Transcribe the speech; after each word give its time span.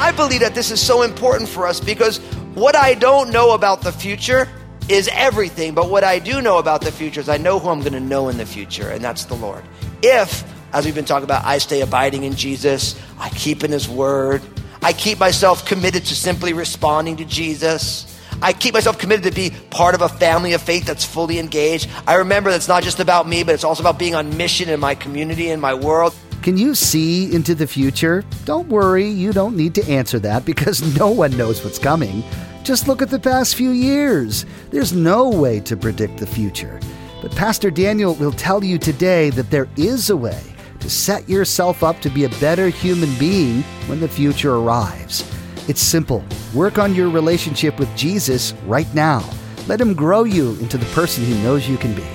I 0.00 0.10
believe 0.10 0.40
that 0.40 0.54
this 0.54 0.70
is 0.72 0.80
so 0.80 1.02
important 1.02 1.48
for 1.48 1.66
us 1.66 1.80
because 1.80 2.18
what 2.54 2.74
I 2.74 2.94
don't 2.94 3.30
know 3.30 3.52
about 3.52 3.82
the 3.82 3.92
future 3.92 4.48
is 4.88 5.08
everything, 5.12 5.74
but 5.74 5.90
what 5.90 6.04
I 6.04 6.18
do 6.18 6.42
know 6.42 6.58
about 6.58 6.80
the 6.80 6.92
future 6.92 7.20
is 7.20 7.28
I 7.28 7.36
know 7.36 7.58
who 7.58 7.68
I'm 7.68 7.80
going 7.80 7.92
to 7.92 8.00
know 8.00 8.28
in 8.28 8.36
the 8.36 8.46
future, 8.46 8.90
and 8.90 9.02
that's 9.02 9.24
the 9.24 9.34
Lord. 9.34 9.64
If, 10.02 10.44
as 10.72 10.84
we've 10.84 10.94
been 10.94 11.04
talking 11.04 11.24
about, 11.24 11.44
I 11.44 11.58
stay 11.58 11.80
abiding 11.80 12.24
in 12.24 12.34
Jesus, 12.34 13.00
I 13.18 13.30
keep 13.30 13.64
in 13.64 13.70
His 13.70 13.88
Word, 13.88 14.42
I 14.82 14.92
keep 14.92 15.20
myself 15.20 15.64
committed 15.64 16.04
to 16.06 16.16
simply 16.16 16.52
responding 16.52 17.16
to 17.18 17.24
Jesus. 17.24 18.08
I 18.42 18.52
keep 18.52 18.74
myself 18.74 18.98
committed 18.98 19.24
to 19.24 19.30
be 19.30 19.54
part 19.70 19.94
of 19.94 20.02
a 20.02 20.08
family 20.08 20.54
of 20.54 20.62
faith 20.62 20.84
that's 20.84 21.04
fully 21.04 21.38
engaged. 21.38 21.88
I 22.08 22.14
remember 22.14 22.50
that 22.50 22.56
it's 22.56 22.66
not 22.66 22.82
just 22.82 22.98
about 22.98 23.28
me, 23.28 23.44
but 23.44 23.54
it's 23.54 23.62
also 23.62 23.84
about 23.84 24.00
being 24.00 24.16
on 24.16 24.36
mission 24.36 24.68
in 24.68 24.80
my 24.80 24.96
community 24.96 25.50
and 25.50 25.62
my 25.62 25.74
world. 25.74 26.12
Can 26.42 26.56
you 26.56 26.74
see 26.74 27.32
into 27.32 27.54
the 27.54 27.68
future? 27.68 28.24
Don't 28.44 28.68
worry, 28.68 29.08
you 29.08 29.32
don't 29.32 29.56
need 29.56 29.76
to 29.76 29.88
answer 29.88 30.18
that 30.18 30.44
because 30.44 30.82
no 30.98 31.08
one 31.08 31.36
knows 31.36 31.62
what's 31.62 31.78
coming. 31.78 32.24
Just 32.62 32.86
look 32.86 33.02
at 33.02 33.10
the 33.10 33.18
past 33.18 33.56
few 33.56 33.70
years. 33.70 34.46
There's 34.70 34.92
no 34.92 35.28
way 35.28 35.58
to 35.60 35.76
predict 35.76 36.18
the 36.18 36.26
future. 36.26 36.78
But 37.20 37.34
Pastor 37.34 37.72
Daniel 37.72 38.14
will 38.14 38.30
tell 38.30 38.62
you 38.62 38.78
today 38.78 39.30
that 39.30 39.50
there 39.50 39.68
is 39.76 40.10
a 40.10 40.16
way 40.16 40.40
to 40.78 40.88
set 40.88 41.28
yourself 41.28 41.82
up 41.82 42.00
to 42.00 42.10
be 42.10 42.24
a 42.24 42.28
better 42.40 42.68
human 42.68 43.12
being 43.18 43.62
when 43.88 43.98
the 43.98 44.08
future 44.08 44.54
arrives. 44.54 45.28
It's 45.68 45.80
simple. 45.80 46.24
Work 46.54 46.78
on 46.78 46.94
your 46.94 47.10
relationship 47.10 47.80
with 47.80 47.94
Jesus 47.96 48.54
right 48.66 48.92
now. 48.94 49.28
Let 49.66 49.80
him 49.80 49.94
grow 49.94 50.22
you 50.22 50.50
into 50.60 50.78
the 50.78 50.86
person 50.86 51.24
he 51.24 51.42
knows 51.42 51.68
you 51.68 51.78
can 51.78 51.94
be. 51.94 52.06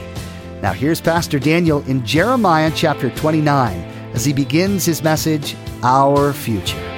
Now, 0.61 0.71
here's 0.71 1.01
Pastor 1.01 1.39
Daniel 1.39 1.83
in 1.87 2.05
Jeremiah 2.05 2.71
chapter 2.73 3.09
29 3.09 3.79
as 4.13 4.23
he 4.23 4.31
begins 4.31 4.85
his 4.85 5.03
message, 5.03 5.55
Our 5.83 6.33
Future. 6.33 6.96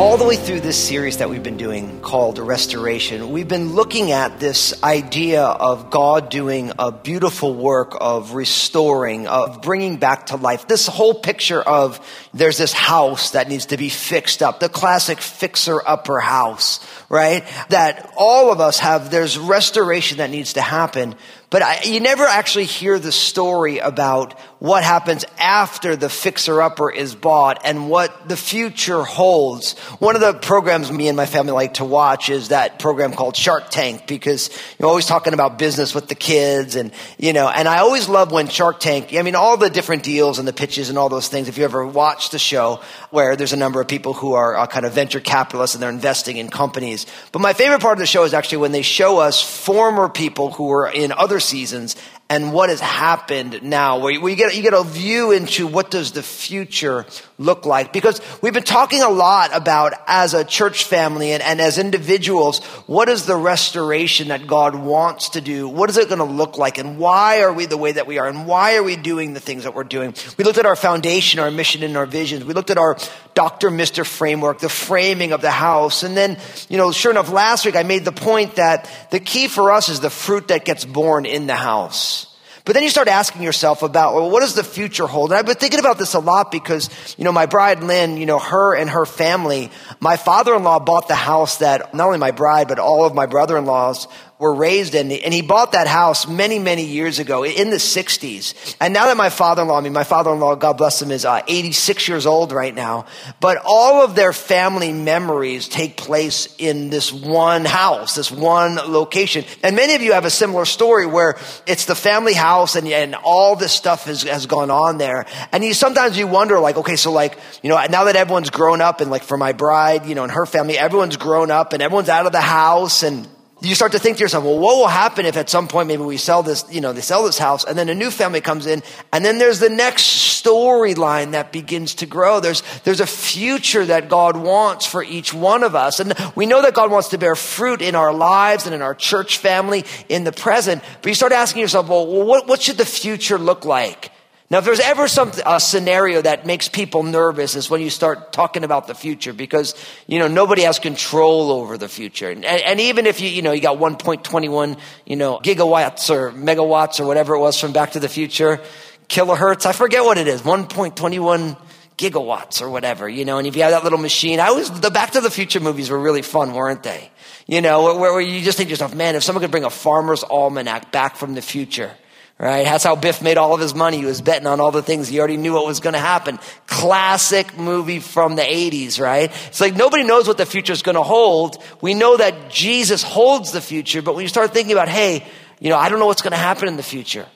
All 0.00 0.16
the 0.16 0.24
way 0.24 0.34
through 0.34 0.60
this 0.60 0.82
series 0.82 1.18
that 1.18 1.28
we've 1.28 1.42
been 1.42 1.58
doing 1.58 2.00
called 2.00 2.38
Restoration, 2.38 3.32
we've 3.32 3.48
been 3.48 3.74
looking 3.74 4.12
at 4.12 4.40
this 4.40 4.82
idea 4.82 5.42
of 5.42 5.90
God 5.90 6.30
doing 6.30 6.72
a 6.78 6.90
beautiful 6.90 7.54
work 7.54 7.98
of 8.00 8.32
restoring, 8.32 9.26
of 9.26 9.60
bringing 9.60 9.98
back 9.98 10.28
to 10.28 10.36
life. 10.36 10.66
This 10.66 10.86
whole 10.86 11.12
picture 11.12 11.60
of 11.60 12.00
there's 12.32 12.56
this 12.56 12.72
house 12.72 13.32
that 13.32 13.50
needs 13.50 13.66
to 13.66 13.76
be 13.76 13.90
fixed 13.90 14.42
up, 14.42 14.58
the 14.58 14.70
classic 14.70 15.18
fixer 15.20 15.86
upper 15.86 16.18
house, 16.18 16.80
right? 17.10 17.44
That 17.68 18.10
all 18.16 18.50
of 18.50 18.58
us 18.58 18.78
have, 18.78 19.10
there's 19.10 19.36
restoration 19.36 20.16
that 20.16 20.30
needs 20.30 20.54
to 20.54 20.62
happen. 20.62 21.14
But 21.50 21.62
I, 21.62 21.80
you 21.82 21.98
never 21.98 22.22
actually 22.22 22.66
hear 22.66 22.96
the 23.00 23.10
story 23.10 23.78
about 23.78 24.38
what 24.60 24.84
happens 24.84 25.24
after 25.36 25.96
the 25.96 26.08
fixer 26.08 26.62
upper 26.62 26.92
is 26.92 27.16
bought 27.16 27.62
and 27.64 27.90
what 27.90 28.28
the 28.28 28.36
future 28.36 29.02
holds. 29.02 29.76
One 29.98 30.14
of 30.14 30.20
the 30.20 30.34
programs 30.34 30.92
me 30.92 31.08
and 31.08 31.16
my 31.16 31.26
family 31.26 31.52
like 31.52 31.74
to 31.74 31.84
watch 31.84 32.30
is 32.30 32.48
that 32.48 32.78
program 32.78 33.12
called 33.14 33.34
Shark 33.34 33.68
Tank 33.70 34.06
because 34.06 34.50
you're 34.78 34.88
always 34.88 35.06
talking 35.06 35.34
about 35.34 35.58
business 35.58 35.92
with 35.92 36.06
the 36.06 36.14
kids 36.14 36.76
and, 36.76 36.92
you 37.18 37.32
know, 37.32 37.48
and 37.48 37.66
I 37.66 37.78
always 37.78 38.08
love 38.08 38.30
when 38.30 38.46
Shark 38.46 38.78
Tank, 38.78 39.12
I 39.12 39.22
mean, 39.22 39.34
all 39.34 39.56
the 39.56 39.70
different 39.70 40.04
deals 40.04 40.38
and 40.38 40.46
the 40.46 40.52
pitches 40.52 40.88
and 40.88 40.98
all 40.98 41.08
those 41.08 41.26
things. 41.26 41.48
If 41.48 41.58
you 41.58 41.64
ever 41.64 41.84
watch 41.84 42.30
the 42.30 42.38
show 42.38 42.80
where 43.10 43.36
there's 43.36 43.52
a 43.52 43.56
number 43.56 43.80
of 43.80 43.88
people 43.88 44.14
who 44.14 44.34
are 44.34 44.66
kind 44.68 44.86
of 44.86 44.92
venture 44.92 45.20
capitalists 45.20 45.74
and 45.74 45.82
they're 45.82 45.90
investing 45.90 46.36
in 46.36 46.48
companies. 46.48 47.06
But 47.32 47.40
my 47.40 47.52
favorite 47.52 47.80
part 47.80 47.94
of 47.94 47.98
the 47.98 48.06
show 48.06 48.24
is 48.24 48.34
actually 48.34 48.58
when 48.58 48.72
they 48.72 48.82
show 48.82 49.18
us 49.18 49.42
former 49.42 50.08
people 50.08 50.52
who 50.52 50.66
were 50.66 50.88
in 50.88 51.12
other 51.12 51.40
seasons 51.40 51.96
and 52.30 52.52
what 52.52 52.70
has 52.70 52.78
happened 52.78 53.60
now 53.64 53.98
where 53.98 54.12
you, 54.12 54.36
get, 54.36 54.54
you 54.54 54.62
get 54.62 54.72
a 54.72 54.84
view 54.84 55.32
into 55.32 55.66
what 55.66 55.90
does 55.90 56.12
the 56.12 56.22
future 56.22 57.04
look 57.38 57.66
like. 57.66 57.92
Because 57.92 58.20
we've 58.40 58.54
been 58.54 58.62
talking 58.62 59.02
a 59.02 59.08
lot 59.08 59.50
about 59.52 59.94
as 60.06 60.32
a 60.32 60.44
church 60.44 60.84
family 60.84 61.32
and, 61.32 61.42
and 61.42 61.60
as 61.60 61.76
individuals 61.76 62.64
what 62.86 63.08
is 63.08 63.26
the 63.26 63.34
restoration 63.34 64.28
that 64.28 64.46
god 64.46 64.76
wants 64.76 65.30
to 65.30 65.40
do? 65.40 65.68
What 65.68 65.90
is 65.90 65.96
it 65.96 66.08
going 66.08 66.20
to 66.20 66.24
look 66.24 66.56
like? 66.56 66.78
And 66.78 66.98
why 66.98 67.42
are 67.42 67.52
we 67.52 67.66
the 67.66 67.76
way 67.76 67.90
that 67.92 68.06
we 68.06 68.18
are? 68.18 68.28
And 68.28 68.46
why 68.46 68.76
are 68.76 68.82
we 68.84 68.94
doing 68.94 69.34
the 69.34 69.40
things 69.40 69.64
that 69.64 69.74
we're 69.74 69.82
doing? 69.82 70.14
We 70.38 70.44
looked 70.44 70.58
at 70.58 70.66
our 70.66 70.76
foundation 70.76 71.40
our 71.40 71.50
mission 71.50 71.82
and 71.82 71.96
our 71.96 72.06
visions. 72.06 72.44
We 72.44 72.54
looked 72.54 72.70
at 72.70 72.78
our 72.78 72.96
dr 73.34 73.70
mister 73.70 74.04
framework 74.04 74.60
the 74.60 74.68
framing 74.68 75.32
of 75.32 75.40
the 75.40 75.50
house. 75.50 76.04
And 76.04 76.16
then 76.16 76.38
you 76.68 76.76
know 76.76 76.92
sure 76.92 77.10
enough 77.10 77.32
last 77.32 77.66
week 77.66 77.74
i 77.74 77.82
made 77.82 78.04
the 78.04 78.12
point 78.12 78.54
that 78.54 78.88
the 79.10 79.18
key 79.18 79.48
for 79.48 79.72
us 79.72 79.88
is 79.88 79.98
the 79.98 80.10
fruit 80.10 80.48
that 80.48 80.64
gets 80.64 80.84
born 80.84 81.26
in 81.26 81.48
the 81.48 81.56
house 81.56 82.19
but 82.64 82.74
then 82.74 82.82
you 82.82 82.90
start 82.90 83.08
asking 83.08 83.42
yourself 83.42 83.82
about, 83.82 84.14
well, 84.14 84.30
what 84.30 84.40
does 84.40 84.54
the 84.54 84.64
future 84.64 85.06
hold? 85.06 85.30
And 85.30 85.38
I've 85.38 85.46
been 85.46 85.56
thinking 85.56 85.80
about 85.80 85.98
this 85.98 86.14
a 86.14 86.18
lot 86.18 86.50
because, 86.50 86.90
you 87.16 87.24
know, 87.24 87.32
my 87.32 87.46
bride 87.46 87.82
Lynn, 87.82 88.16
you 88.16 88.26
know, 88.26 88.38
her 88.38 88.74
and 88.74 88.90
her 88.90 89.06
family, 89.06 89.70
my 89.98 90.16
father-in-law 90.16 90.80
bought 90.80 91.08
the 91.08 91.14
house 91.14 91.58
that 91.58 91.94
not 91.94 92.06
only 92.06 92.18
my 92.18 92.30
bride, 92.30 92.68
but 92.68 92.78
all 92.78 93.04
of 93.04 93.14
my 93.14 93.26
brother-in-laws 93.26 94.08
were 94.40 94.54
raised 94.54 94.94
in. 94.94 95.12
And 95.12 95.34
he 95.34 95.42
bought 95.42 95.72
that 95.72 95.86
house 95.86 96.26
many, 96.26 96.58
many 96.58 96.82
years 96.82 97.18
ago 97.18 97.44
in 97.44 97.68
the 97.68 97.76
60s. 97.76 98.74
And 98.80 98.94
now 98.94 99.04
that 99.04 99.16
my 99.18 99.28
father-in-law, 99.28 99.76
I 99.76 99.82
mean, 99.82 99.92
my 99.92 100.02
father-in-law, 100.02 100.56
God 100.56 100.78
bless 100.78 101.00
him, 101.02 101.10
is 101.10 101.26
uh, 101.26 101.42
86 101.46 102.08
years 102.08 102.24
old 102.24 102.50
right 102.50 102.74
now. 102.74 103.04
But 103.38 103.58
all 103.62 104.02
of 104.02 104.14
their 104.14 104.32
family 104.32 104.94
memories 104.94 105.68
take 105.68 105.98
place 105.98 106.54
in 106.56 106.88
this 106.88 107.12
one 107.12 107.66
house, 107.66 108.14
this 108.14 108.32
one 108.32 108.76
location. 108.76 109.44
And 109.62 109.76
many 109.76 109.94
of 109.94 110.00
you 110.00 110.14
have 110.14 110.24
a 110.24 110.30
similar 110.30 110.64
story 110.64 111.04
where 111.04 111.36
it's 111.66 111.84
the 111.84 111.94
family 111.94 112.32
house 112.32 112.76
and, 112.76 112.88
and 112.88 113.14
all 113.14 113.56
this 113.56 113.72
stuff 113.72 114.06
has, 114.06 114.22
has 114.22 114.46
gone 114.46 114.70
on 114.70 114.96
there. 114.96 115.26
And 115.52 115.62
you 115.62 115.74
sometimes 115.74 116.16
you 116.16 116.26
wonder 116.26 116.58
like, 116.58 116.78
okay, 116.78 116.96
so 116.96 117.12
like, 117.12 117.38
you 117.62 117.68
know, 117.68 117.76
now 117.90 118.04
that 118.04 118.16
everyone's 118.16 118.48
grown 118.48 118.80
up 118.80 119.02
and 119.02 119.10
like 119.10 119.22
for 119.22 119.36
my 119.36 119.52
bride, 119.52 120.06
you 120.06 120.14
know, 120.14 120.22
and 120.22 120.32
her 120.32 120.46
family, 120.46 120.78
everyone's 120.78 121.18
grown 121.18 121.50
up 121.50 121.74
and 121.74 121.82
everyone's 121.82 122.08
out 122.08 122.24
of 122.24 122.32
the 122.32 122.40
house 122.40 123.02
and 123.02 123.28
you 123.62 123.74
start 123.74 123.92
to 123.92 123.98
think 123.98 124.16
to 124.16 124.22
yourself, 124.22 124.44
well, 124.44 124.58
what 124.58 124.76
will 124.76 124.88
happen 124.88 125.26
if 125.26 125.36
at 125.36 125.50
some 125.50 125.68
point 125.68 125.88
maybe 125.88 126.02
we 126.02 126.16
sell 126.16 126.42
this, 126.42 126.64
you 126.70 126.80
know, 126.80 126.92
they 126.92 127.00
sell 127.00 127.24
this 127.24 127.38
house 127.38 127.64
and 127.64 127.76
then 127.76 127.88
a 127.88 127.94
new 127.94 128.10
family 128.10 128.40
comes 128.40 128.66
in 128.66 128.82
and 129.12 129.24
then 129.24 129.38
there's 129.38 129.58
the 129.58 129.68
next 129.68 130.04
storyline 130.42 131.32
that 131.32 131.52
begins 131.52 131.96
to 131.96 132.06
grow. 132.06 132.40
There's, 132.40 132.62
there's 132.84 133.00
a 133.00 133.06
future 133.06 133.84
that 133.84 134.08
God 134.08 134.36
wants 134.36 134.86
for 134.86 135.02
each 135.02 135.34
one 135.34 135.62
of 135.62 135.74
us. 135.74 136.00
And 136.00 136.14
we 136.34 136.46
know 136.46 136.62
that 136.62 136.74
God 136.74 136.90
wants 136.90 137.08
to 137.08 137.18
bear 137.18 137.36
fruit 137.36 137.82
in 137.82 137.94
our 137.94 138.14
lives 138.14 138.66
and 138.66 138.74
in 138.74 138.82
our 138.82 138.94
church 138.94 139.38
family 139.38 139.84
in 140.08 140.24
the 140.24 140.32
present. 140.32 140.82
But 141.02 141.08
you 141.08 141.14
start 141.14 141.32
asking 141.32 141.60
yourself, 141.60 141.88
well, 141.88 142.06
what, 142.06 142.46
what 142.46 142.62
should 142.62 142.78
the 142.78 142.86
future 142.86 143.38
look 143.38 143.64
like? 143.64 144.10
Now, 144.50 144.58
if 144.58 144.64
there's 144.64 144.80
ever 144.80 145.06
some 145.06 145.30
a 145.46 145.60
scenario 145.60 146.22
that 146.22 146.44
makes 146.44 146.68
people 146.68 147.04
nervous, 147.04 147.54
is 147.54 147.70
when 147.70 147.80
you 147.80 147.88
start 147.88 148.32
talking 148.32 148.64
about 148.64 148.88
the 148.88 148.96
future 148.96 149.32
because 149.32 149.76
you 150.08 150.18
know 150.18 150.26
nobody 150.26 150.62
has 150.62 150.80
control 150.80 151.52
over 151.52 151.78
the 151.78 151.88
future, 151.88 152.30
and, 152.30 152.44
and 152.44 152.80
even 152.80 153.06
if 153.06 153.20
you 153.20 153.28
you 153.28 153.42
know 153.42 153.52
you 153.52 153.60
got 153.60 153.78
1.21 153.78 154.76
you 155.06 155.14
know 155.14 155.38
gigawatts 155.38 156.10
or 156.10 156.32
megawatts 156.32 156.98
or 156.98 157.06
whatever 157.06 157.36
it 157.36 157.38
was 157.38 157.60
from 157.60 157.72
Back 157.72 157.92
to 157.92 158.00
the 158.00 158.08
Future, 158.08 158.60
kilohertz, 159.06 159.66
I 159.66 159.72
forget 159.72 160.02
what 160.02 160.18
it 160.18 160.26
is, 160.26 160.42
1.21 160.42 161.56
gigawatts 161.96 162.60
or 162.60 162.70
whatever, 162.70 163.08
you 163.08 163.24
know, 163.24 163.38
and 163.38 163.46
if 163.46 163.54
you 163.54 163.62
have 163.62 163.70
that 163.70 163.84
little 163.84 164.00
machine, 164.00 164.40
I 164.40 164.50
was 164.50 164.80
the 164.80 164.90
Back 164.90 165.12
to 165.12 165.20
the 165.20 165.30
Future 165.30 165.60
movies 165.60 165.90
were 165.90 166.00
really 166.00 166.22
fun, 166.22 166.54
weren't 166.54 166.82
they? 166.82 167.12
You 167.46 167.60
know, 167.60 167.84
where, 167.84 168.14
where 168.14 168.20
you 168.20 168.40
just 168.40 168.58
think 168.58 168.66
to 168.66 168.72
yourself, 168.72 168.96
man, 168.96 169.14
if 169.14 169.22
someone 169.22 169.42
could 169.42 169.52
bring 169.52 169.64
a 169.64 169.70
farmer's 169.70 170.24
almanac 170.24 170.90
back 170.90 171.14
from 171.14 171.34
the 171.34 171.42
future 171.42 171.92
right? 172.40 172.64
That's 172.64 172.84
how 172.84 172.96
Biff 172.96 173.20
made 173.20 173.36
all 173.36 173.52
of 173.52 173.60
his 173.60 173.74
money. 173.74 173.98
He 173.98 174.06
was 174.06 174.22
betting 174.22 174.46
on 174.46 174.60
all 174.60 174.70
the 174.70 174.82
things 174.82 175.08
he 175.08 175.18
already 175.18 175.36
knew 175.36 175.52
what 175.52 175.66
was 175.66 175.80
going 175.80 175.92
to 175.92 176.00
happen. 176.00 176.38
Classic 176.66 177.56
movie 177.58 178.00
from 178.00 178.34
the 178.34 178.42
80s, 178.42 178.98
right? 178.98 179.30
It's 179.48 179.60
like 179.60 179.76
nobody 179.76 180.04
knows 180.04 180.26
what 180.26 180.38
the 180.38 180.46
future 180.46 180.72
is 180.72 180.82
going 180.82 180.94
to 180.94 181.02
hold. 181.02 181.62
We 181.82 181.92
know 181.92 182.16
that 182.16 182.50
Jesus 182.50 183.02
holds 183.02 183.52
the 183.52 183.60
future, 183.60 184.00
but 184.00 184.14
when 184.14 184.22
you 184.22 184.28
start 184.28 184.54
thinking 184.54 184.72
about, 184.72 184.88
hey, 184.88 185.26
you 185.60 185.68
know, 185.68 185.76
I 185.76 185.90
don't 185.90 185.98
know 185.98 186.06
what's 186.06 186.22
going 186.22 186.32
to 186.32 186.38
happen 186.38 186.66
in 186.66 186.76
the 186.76 186.82
future. 186.82 187.26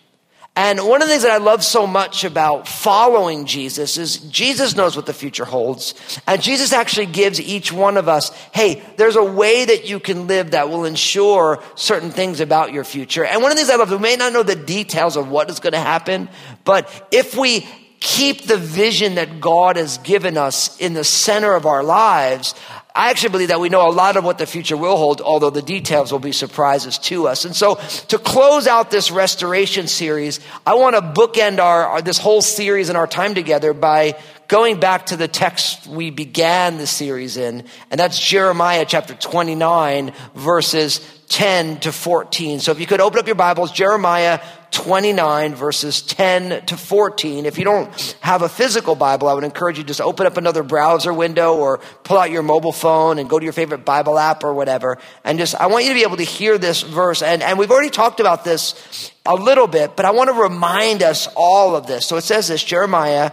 And 0.57 0.87
one 0.87 1.03
of 1.03 1.09
the 1.09 1.13
things 1.13 1.25
that 1.25 1.33
I 1.33 1.39
love 1.39 1.65
so 1.65 1.85
much 1.85 2.23
about 2.23 2.69
following 2.69 3.45
Jesus 3.45 3.99
is 3.99 4.19
Jesus 4.19 4.77
knows 4.77 4.95
what 4.95 5.05
the 5.05 5.13
future 5.13 5.45
holds. 5.45 5.95
And 6.29 6.41
Jesus 6.41 6.73
actually 6.73 7.07
gives 7.07 7.41
each 7.41 7.73
one 7.73 7.97
of 7.97 8.09
us, 8.09 8.31
hey, 8.53 8.81
there's 8.97 9.17
a 9.17 9.25
way 9.25 9.65
that 9.65 9.89
you 9.89 9.99
can 9.99 10.29
live 10.29 10.53
that 10.53 10.69
will 10.69 10.85
ensure 10.85 11.61
certain 11.75 12.13
things 12.13 12.39
about 12.39 12.73
your 12.73 12.85
future. 12.85 13.25
And 13.25 13.43
one 13.43 13.51
of 13.51 13.57
the 13.57 13.65
things 13.65 13.71
I 13.71 13.77
love, 13.77 13.91
we 13.91 13.99
may 13.99 14.15
not 14.15 14.33
know 14.33 14.45
the 14.45 14.55
details 14.55 15.17
of 15.17 15.29
what 15.29 15.51
is 15.51 15.59
going 15.59 15.73
to 15.73 15.81
happen, 15.81 16.29
but 16.63 17.09
if 17.11 17.37
we 17.37 17.67
keep 17.99 18.43
the 18.43 18.59
vision 18.59 19.17
that 19.17 19.41
God 19.41 19.77
has 19.77 19.99
given 19.99 20.37
us 20.37 20.79
in 20.79 20.93
the 20.93 21.05
center 21.05 21.55
of 21.55 21.67
our 21.67 21.83
lives, 21.83 22.55
I 22.97 23.11
actually 23.11 23.31
believe 23.31 23.49
that 23.49 23.59
we 23.59 23.71
know 23.71 23.89
a 23.89 23.91
lot 23.91 24.17
of 24.17 24.23
what 24.23 24.39
the 24.39 24.47
future 24.47 24.77
will 24.77 24.97
hold, 24.97 25.21
although 25.21 25.51
the 25.51 25.63
details 25.63 26.13
will 26.13 26.21
be 26.21 26.31
surprises 26.31 26.97
to 26.99 27.27
us. 27.27 27.45
And 27.45 27.55
so 27.55 27.75
to 28.09 28.19
close 28.19 28.69
out 28.69 28.93
this 28.93 29.11
restoration 29.11 29.89
series, 29.89 30.39
I 30.65 30.75
want 30.75 30.95
to 30.95 31.03
bookend 31.03 31.59
our, 31.59 31.87
our 31.89 32.03
this 32.03 32.19
whole 32.19 32.41
series 32.41 32.91
and 32.91 32.97
our 32.97 33.09
time 33.09 33.35
together 33.35 33.75
by 33.75 34.17
going 34.47 34.79
back 34.79 35.07
to 35.07 35.17
the 35.17 35.27
text 35.27 35.89
we 35.89 36.11
began 36.11 36.77
the 36.77 36.87
series 36.87 37.37
in, 37.37 37.65
and 37.91 37.99
that's 37.99 38.21
Jeremiah 38.21 38.85
chapter 38.87 39.15
29, 39.15 40.13
verses 40.37 41.01
10 41.31 41.81
to 41.81 41.91
14. 41.91 42.61
So 42.61 42.71
if 42.71 42.79
you 42.79 42.87
could 42.87 43.01
open 43.01 43.19
up 43.19 43.27
your 43.27 43.35
Bibles, 43.35 43.73
Jeremiah 43.73 44.41
29 44.75 45.55
verses 45.55 46.03
10 46.03 46.67
to 46.67 46.77
14. 46.77 47.47
If 47.47 47.59
you 47.59 47.65
don't 47.65 48.17
have 48.21 48.43
a 48.43 48.49
physical 48.49 48.97
Bible, 48.97 49.29
I 49.29 49.33
would 49.33 49.45
encourage 49.45 49.79
you 49.79 49.85
to 49.85 49.87
just 49.87 50.01
open 50.01 50.27
up 50.27 50.37
another 50.37 50.63
browser 50.63 51.15
window 51.15 51.55
or 51.55 51.79
pull 52.03 52.19
out 52.19 52.31
your 52.31 52.43
mobile 52.43 52.73
phone 52.73 53.19
and 53.19 53.31
go 53.31 53.39
to 53.39 53.45
your 53.45 53.53
favorite 53.53 53.85
Bible 53.85 54.19
app 54.19 54.43
or 54.43 54.53
whatever. 54.53 54.99
And 55.23 55.39
just, 55.39 55.55
I 55.55 55.69
want 55.69 55.85
you 55.85 55.91
to 55.91 55.95
be 55.95 56.03
able 56.03 56.17
to 56.17 56.25
hear 56.25 56.59
this 56.59 56.83
verse. 56.83 57.23
And, 57.23 57.43
and 57.43 57.59
we've 57.59 57.71
already 57.71 57.91
talked 57.91 58.19
about 58.19 58.45
this 58.45 59.13
a 59.25 59.35
little 59.35 59.69
bit, 59.69 59.95
but 59.97 60.05
I 60.05 60.11
want 60.11 60.29
to 60.29 60.35
remind 60.35 61.03
us 61.03 61.29
all 61.37 61.77
of 61.77 61.87
this. 61.87 62.05
So 62.07 62.17
it 62.17 62.23
says 62.23 62.49
this, 62.49 62.63
Jeremiah, 62.63 63.31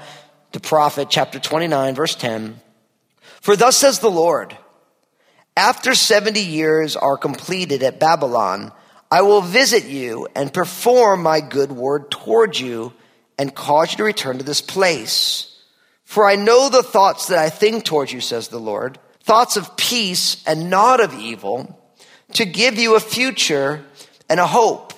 the 0.51 0.59
prophet, 0.59 1.07
chapter 1.09 1.39
29, 1.39 1.95
verse 1.95 2.15
10. 2.15 2.61
For 3.41 3.55
thus 3.55 3.77
says 3.77 3.99
the 3.99 4.11
Lord, 4.11 4.55
after 5.57 5.95
70 5.95 6.39
years 6.39 6.95
are 6.95 7.17
completed 7.17 7.83
at 7.83 7.99
Babylon, 7.99 8.71
I 9.11 9.23
will 9.23 9.41
visit 9.41 9.83
you 9.83 10.29
and 10.35 10.53
perform 10.53 11.21
my 11.21 11.41
good 11.41 11.69
word 11.69 12.09
toward 12.09 12.57
you 12.57 12.93
and 13.37 13.53
cause 13.53 13.91
you 13.91 13.97
to 13.97 14.03
return 14.05 14.37
to 14.37 14.45
this 14.45 14.61
place. 14.61 15.53
For 16.05 16.25
I 16.25 16.37
know 16.37 16.69
the 16.69 16.81
thoughts 16.81 17.27
that 17.27 17.37
I 17.37 17.49
think 17.49 17.83
toward 17.83 18.09
you, 18.09 18.21
says 18.21 18.47
the 18.47 18.59
Lord, 18.59 18.97
thoughts 19.23 19.57
of 19.57 19.75
peace 19.75 20.41
and 20.47 20.69
not 20.69 21.01
of 21.01 21.13
evil, 21.13 21.77
to 22.33 22.45
give 22.45 22.77
you 22.77 22.95
a 22.95 23.01
future 23.01 23.83
and 24.29 24.39
a 24.39 24.47
hope. 24.47 24.93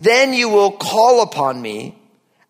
Then 0.00 0.32
you 0.32 0.48
will 0.48 0.72
call 0.72 1.22
upon 1.22 1.60
me 1.60 1.98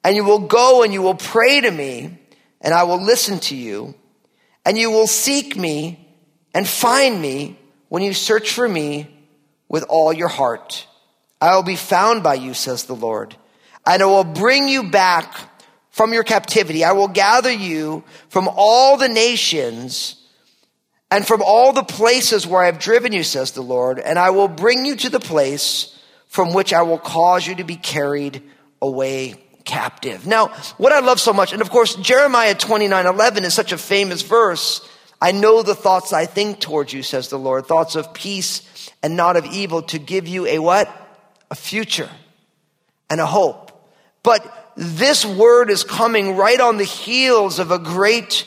and 0.05 0.15
you 0.15 0.23
will 0.23 0.47
go 0.47 0.85
and 0.85 0.93
you 0.93 1.03
will 1.03 1.15
pray 1.15 1.61
to 1.61 1.71
me 1.71 2.17
and 2.61 2.73
I 2.73 2.85
will 2.85 3.03
listen 3.03 3.41
to 3.41 3.57
you 3.57 3.95
and 4.65 4.79
you 4.79 4.93
will 4.93 5.09
seek 5.09 5.57
me 5.57 6.09
and 6.55 6.67
find 6.67 7.21
me 7.21 7.59
when 7.89 8.05
you 8.05 8.13
search 8.13 8.53
for 8.53 8.69
me 8.69 9.16
with 9.69 9.85
all 9.89 10.13
your 10.13 10.29
heart. 10.29 10.87
I 11.41 11.55
will 11.55 11.63
be 11.63 11.77
found 11.77 12.23
by 12.23 12.35
you, 12.35 12.55
says 12.55 12.85
the 12.85 12.95
Lord, 12.95 13.37
and 13.87 14.03
I 14.03 14.07
will 14.07 14.25
bring 14.25 14.69
you 14.69 14.85
back 14.85 15.35
from 15.91 16.13
your 16.13 16.25
captivity. 16.25 16.85
I 16.85 16.93
will 16.93 17.09
gather 17.09 17.51
you 17.51 18.05
from 18.29 18.49
all 18.55 18.97
the 18.97 19.09
nations 19.09 20.23
and 21.11 21.27
from 21.27 21.43
all 21.43 21.73
the 21.73 21.85
places 21.85 22.47
where 22.47 22.63
I 22.63 22.67
have 22.67 22.79
driven 22.79 23.13
you, 23.13 23.23
says 23.23 23.53
the 23.53 23.63
Lord, 23.63 23.99
and 23.99 24.19
I 24.19 24.31
will 24.31 24.49
bring 24.49 24.85
you 24.85 24.97
to 24.97 25.09
the 25.09 25.21
place 25.21 25.97
from 26.29 26.53
which 26.53 26.73
I 26.73 26.83
will 26.83 26.99
cause 26.99 27.47
you 27.47 27.55
to 27.57 27.65
be 27.65 27.77
carried 27.77 28.43
away 28.83 29.37
captive. 29.65 30.27
Now, 30.27 30.49
what 30.79 30.93
I 30.93 31.01
love 31.01 31.21
so 31.21 31.33
much, 31.33 31.53
and 31.53 31.63
of 31.63 31.71
course, 31.71 31.95
Jeremiah 31.97 32.55
29 32.55 33.07
11 33.07 33.45
is 33.45 33.55
such 33.55 33.73
a 33.73 33.79
famous 33.79 34.23
verse. 34.23 34.87
I 35.21 35.33
know 35.33 35.63
the 35.63 35.75
thoughts 35.75 36.13
I 36.13 36.27
think 36.27 36.61
towards 36.61 36.93
you, 36.93 37.03
says 37.03 37.29
the 37.29 37.39
Lord, 37.39 37.67
thoughts 37.67 37.97
of 37.97 38.13
peace 38.13 38.91
and 39.03 39.17
not 39.17 39.37
of 39.37 39.47
evil 39.47 39.83
to 39.83 39.99
give 39.99 40.29
you 40.29 40.47
a 40.47 40.59
what? 40.59 40.89
A 41.51 41.55
future 41.55 42.11
and 43.09 43.21
a 43.21 43.27
hope. 43.27 43.73
But 44.23 44.73
this 44.77 45.25
word 45.25 45.71
is 45.71 45.85
coming 45.85 46.37
right 46.37 46.61
on 46.61 46.77
the 46.77 46.85
heels 46.85 47.59
of 47.59 47.71
a 47.71 47.79
great 47.79 48.45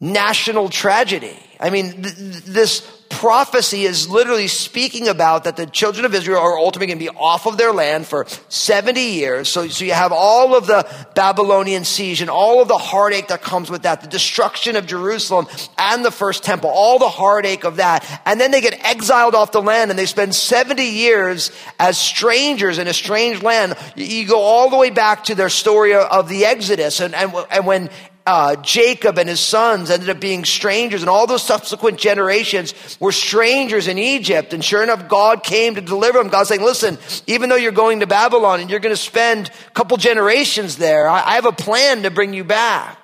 national 0.00 0.68
tragedy. 0.68 1.36
I 1.58 1.70
mean, 1.70 2.02
th- 2.02 2.14
this 2.44 2.80
prophecy 3.16 3.84
is 3.84 4.08
literally 4.10 4.46
speaking 4.46 5.08
about 5.08 5.44
that 5.44 5.56
the 5.56 5.64
children 5.64 6.04
of 6.04 6.14
Israel 6.14 6.38
are 6.38 6.58
ultimately 6.58 6.88
going 6.88 6.98
to 6.98 7.12
be 7.12 7.18
off 7.18 7.46
of 7.46 7.56
their 7.56 7.72
land 7.72 8.06
for 8.06 8.26
70 8.50 9.00
years. 9.00 9.48
So, 9.48 9.68
so 9.68 9.84
you 9.84 9.92
have 9.92 10.12
all 10.12 10.54
of 10.54 10.66
the 10.66 10.86
Babylonian 11.14 11.84
siege 11.84 12.20
and 12.20 12.28
all 12.28 12.60
of 12.60 12.68
the 12.68 12.76
heartache 12.76 13.28
that 13.28 13.40
comes 13.40 13.70
with 13.70 13.82
that, 13.82 14.02
the 14.02 14.06
destruction 14.06 14.76
of 14.76 14.86
Jerusalem 14.86 15.46
and 15.78 16.04
the 16.04 16.10
first 16.10 16.44
temple, 16.44 16.68
all 16.68 16.98
the 16.98 17.08
heartache 17.08 17.64
of 17.64 17.76
that. 17.76 18.04
And 18.26 18.38
then 18.38 18.50
they 18.50 18.60
get 18.60 18.84
exiled 18.84 19.34
off 19.34 19.50
the 19.50 19.62
land 19.62 19.90
and 19.90 19.98
they 19.98 20.06
spend 20.06 20.34
70 20.34 20.82
years 20.82 21.50
as 21.78 21.96
strangers 21.96 22.78
in 22.78 22.86
a 22.86 22.94
strange 22.94 23.42
land. 23.42 23.76
You 23.96 24.28
go 24.28 24.40
all 24.40 24.68
the 24.68 24.76
way 24.76 24.90
back 24.90 25.24
to 25.24 25.34
their 25.34 25.48
story 25.48 25.94
of 25.94 26.28
the 26.28 26.44
Exodus 26.44 27.00
and, 27.00 27.14
and, 27.14 27.32
and 27.50 27.66
when 27.66 27.88
uh, 28.26 28.56
Jacob 28.56 29.18
and 29.18 29.28
his 29.28 29.40
sons 29.40 29.90
ended 29.90 30.10
up 30.10 30.20
being 30.20 30.44
strangers, 30.44 31.02
and 31.02 31.08
all 31.08 31.26
those 31.26 31.44
subsequent 31.44 31.98
generations 31.98 32.74
were 32.98 33.12
strangers 33.12 33.86
in 33.86 33.98
Egypt. 33.98 34.52
And 34.52 34.64
sure 34.64 34.82
enough, 34.82 35.08
God 35.08 35.44
came 35.44 35.76
to 35.76 35.80
deliver 35.80 36.18
them. 36.18 36.28
God's 36.28 36.48
saying, 36.48 36.62
listen, 36.62 36.98
even 37.26 37.48
though 37.48 37.56
you're 37.56 37.72
going 37.72 38.00
to 38.00 38.06
Babylon 38.06 38.60
and 38.60 38.68
you're 38.68 38.80
going 38.80 38.94
to 38.94 39.00
spend 39.00 39.50
a 39.68 39.70
couple 39.70 39.96
generations 39.96 40.76
there, 40.76 41.08
I, 41.08 41.22
I 41.22 41.34
have 41.36 41.46
a 41.46 41.52
plan 41.52 42.02
to 42.02 42.10
bring 42.10 42.34
you 42.34 42.42
back. 42.44 42.98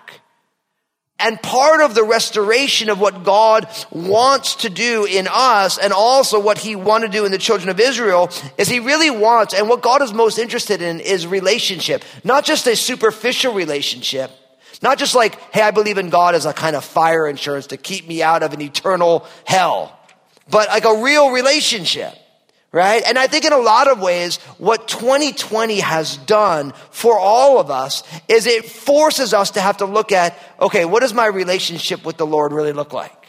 And 1.21 1.41
part 1.41 1.83
of 1.83 1.95
the 1.95 2.03
restoration 2.03 2.91
of 2.91 2.99
what 2.99 3.23
God 3.23 3.69
wants 3.93 4.57
to 4.57 4.69
do 4.69 5.05
in 5.05 5.29
us 5.31 5.79
and 5.79 5.93
also 5.93 6.41
what 6.41 6.59
he 6.59 6.75
wanted 6.75 7.13
to 7.13 7.19
do 7.19 7.25
in 7.25 7.31
the 7.31 7.39
children 7.39 7.69
of 7.69 7.79
Israel 7.79 8.29
is 8.59 8.69
he 8.69 8.81
really 8.81 9.11
wants, 9.11 9.55
and 9.55 9.69
what 9.69 9.83
God 9.83 10.03
is 10.03 10.13
most 10.13 10.37
interested 10.37 10.83
in 10.83 10.99
is 10.99 11.25
relationship, 11.25 12.03
not 12.25 12.45
just 12.45 12.67
a 12.67 12.75
superficial 12.75 13.55
relationship, 13.55 14.33
not 14.83 14.99
just 14.99 15.15
like, 15.15 15.39
hey, 15.53 15.63
I 15.63 15.71
believe 15.71 15.99
in 15.99 16.11
God 16.11 16.35
as 16.35 16.45
a 16.45 16.53
kind 16.53 16.77
of 16.77 16.85
fire 16.85 17.27
insurance 17.27 17.69
to 17.69 17.77
keep 17.77 18.07
me 18.07 18.23
out 18.23 18.43
of 18.43 18.53
an 18.53 18.61
eternal 18.61 19.27
hell, 19.47 19.99
but 20.51 20.69
like 20.69 20.85
a 20.85 21.03
real 21.03 21.31
relationship. 21.31 22.15
Right? 22.75 23.03
And 23.07 23.19
I 23.19 23.27
think 23.27 23.45
in 23.45 23.53
a 23.53 23.59
lot 23.59 23.87
of 23.87 24.01
ways, 24.01 24.39
what 24.57 24.89
2020 24.89 25.81
has 25.81 26.17
done 26.17 26.73
for 26.91 27.19
all 27.19 27.61
of 27.61 27.71
us 27.71 28.03
is 28.29 28.47
it 28.47 28.65
forces 28.65 29.35
us 29.35 29.51
to 29.51 29.61
have 29.61 29.77
to 29.79 29.85
look 29.85 30.11
at, 30.11 30.39
okay, 30.59 30.87
what 30.87 31.01
does 31.01 31.13
my 31.13 31.27
relationship 31.27 32.03
with 32.03 32.17
the 32.17 32.25
Lord 32.25 32.51
really 32.51 32.73
look 32.73 32.95
like? 32.95 33.23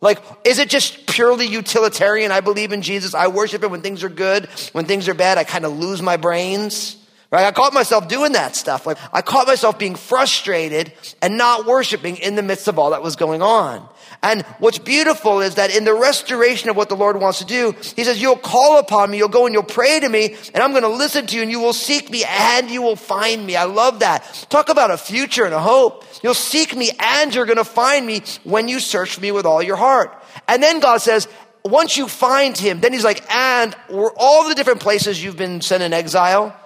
Like, 0.00 0.20
is 0.44 0.58
it 0.58 0.68
just 0.68 1.06
purely 1.06 1.46
utilitarian? 1.46 2.32
I 2.32 2.40
believe 2.40 2.72
in 2.72 2.82
Jesus. 2.82 3.14
I 3.14 3.28
worship 3.28 3.62
him 3.62 3.70
when 3.70 3.82
things 3.82 4.02
are 4.02 4.08
good. 4.08 4.46
When 4.72 4.84
things 4.84 5.08
are 5.08 5.14
bad, 5.14 5.38
I 5.38 5.44
kind 5.44 5.64
of 5.64 5.78
lose 5.78 6.02
my 6.02 6.16
brains. 6.16 6.96
Right? 7.30 7.44
I 7.44 7.50
caught 7.50 7.74
myself 7.74 8.08
doing 8.08 8.32
that 8.32 8.56
stuff. 8.56 8.86
Like, 8.86 8.96
I 9.12 9.20
caught 9.20 9.46
myself 9.46 9.78
being 9.78 9.96
frustrated 9.96 10.94
and 11.20 11.36
not 11.36 11.66
worshiping 11.66 12.16
in 12.16 12.36
the 12.36 12.42
midst 12.42 12.68
of 12.68 12.78
all 12.78 12.90
that 12.90 13.02
was 13.02 13.16
going 13.16 13.42
on. 13.42 13.86
And 14.22 14.46
what's 14.60 14.78
beautiful 14.78 15.42
is 15.42 15.56
that 15.56 15.70
in 15.76 15.84
the 15.84 15.92
restoration 15.92 16.70
of 16.70 16.76
what 16.76 16.88
the 16.88 16.96
Lord 16.96 17.20
wants 17.20 17.40
to 17.40 17.44
do, 17.44 17.74
He 17.96 18.04
says, 18.04 18.20
you'll 18.22 18.36
call 18.36 18.78
upon 18.78 19.10
me, 19.10 19.18
you'll 19.18 19.28
go 19.28 19.44
and 19.44 19.52
you'll 19.52 19.62
pray 19.62 20.00
to 20.00 20.08
me, 20.08 20.36
and 20.54 20.62
I'm 20.62 20.70
going 20.70 20.84
to 20.84 20.88
listen 20.88 21.26
to 21.26 21.36
you, 21.36 21.42
and 21.42 21.50
you 21.50 21.60
will 21.60 21.74
seek 21.74 22.10
me, 22.10 22.24
and 22.26 22.70
you 22.70 22.80
will 22.80 22.96
find 22.96 23.44
me. 23.44 23.56
I 23.56 23.64
love 23.64 24.00
that. 24.00 24.46
Talk 24.48 24.70
about 24.70 24.90
a 24.90 24.96
future 24.96 25.44
and 25.44 25.52
a 25.52 25.60
hope. 25.60 26.06
You'll 26.22 26.32
seek 26.32 26.74
me, 26.74 26.92
and 26.98 27.34
you're 27.34 27.44
going 27.44 27.58
to 27.58 27.64
find 27.64 28.06
me 28.06 28.22
when 28.44 28.68
you 28.68 28.80
search 28.80 29.16
for 29.16 29.20
me 29.20 29.32
with 29.32 29.44
all 29.44 29.62
your 29.62 29.76
heart. 29.76 30.16
And 30.48 30.62
then 30.62 30.80
God 30.80 31.02
says, 31.02 31.28
once 31.62 31.98
you 31.98 32.08
find 32.08 32.56
Him, 32.56 32.80
then 32.80 32.94
He's 32.94 33.04
like, 33.04 33.22
and 33.30 33.76
all 33.90 34.48
the 34.48 34.54
different 34.54 34.80
places 34.80 35.22
you've 35.22 35.36
been 35.36 35.60
sent 35.60 35.82
in 35.82 35.92
exile, 35.92 36.58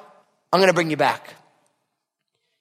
I'm 0.53 0.61
going 0.61 0.69
to 0.69 0.75
bring 0.75 0.91
you 0.91 0.97
back. 0.97 1.35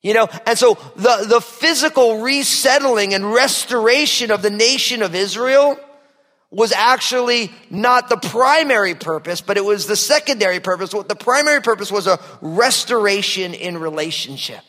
You 0.02 0.16
know, 0.16 0.30
and 0.48 0.58
so 0.58 0.76
the, 0.96 1.26
the 1.28 1.42
physical 1.42 2.22
resettling 2.22 3.14
and 3.14 3.34
restoration 3.34 4.32
of 4.32 4.42
the 4.42 4.50
nation 4.50 5.04
of 5.04 5.14
Israel 5.14 5.80
was 6.50 6.72
actually 6.72 7.52
not 7.70 8.10
the 8.10 8.18
primary 8.18 8.96
purpose, 8.96 9.42
but 9.42 9.58
it 9.58 9.64
was 9.64 9.86
the 9.86 9.96
secondary 9.96 10.60
purpose. 10.60 10.94
What 10.94 11.08
The 11.08 11.16
primary 11.16 11.62
purpose 11.62 11.92
was 11.92 12.08
a 12.08 12.20
restoration 12.42 13.54
in 13.54 13.78
relationship. 13.78 14.62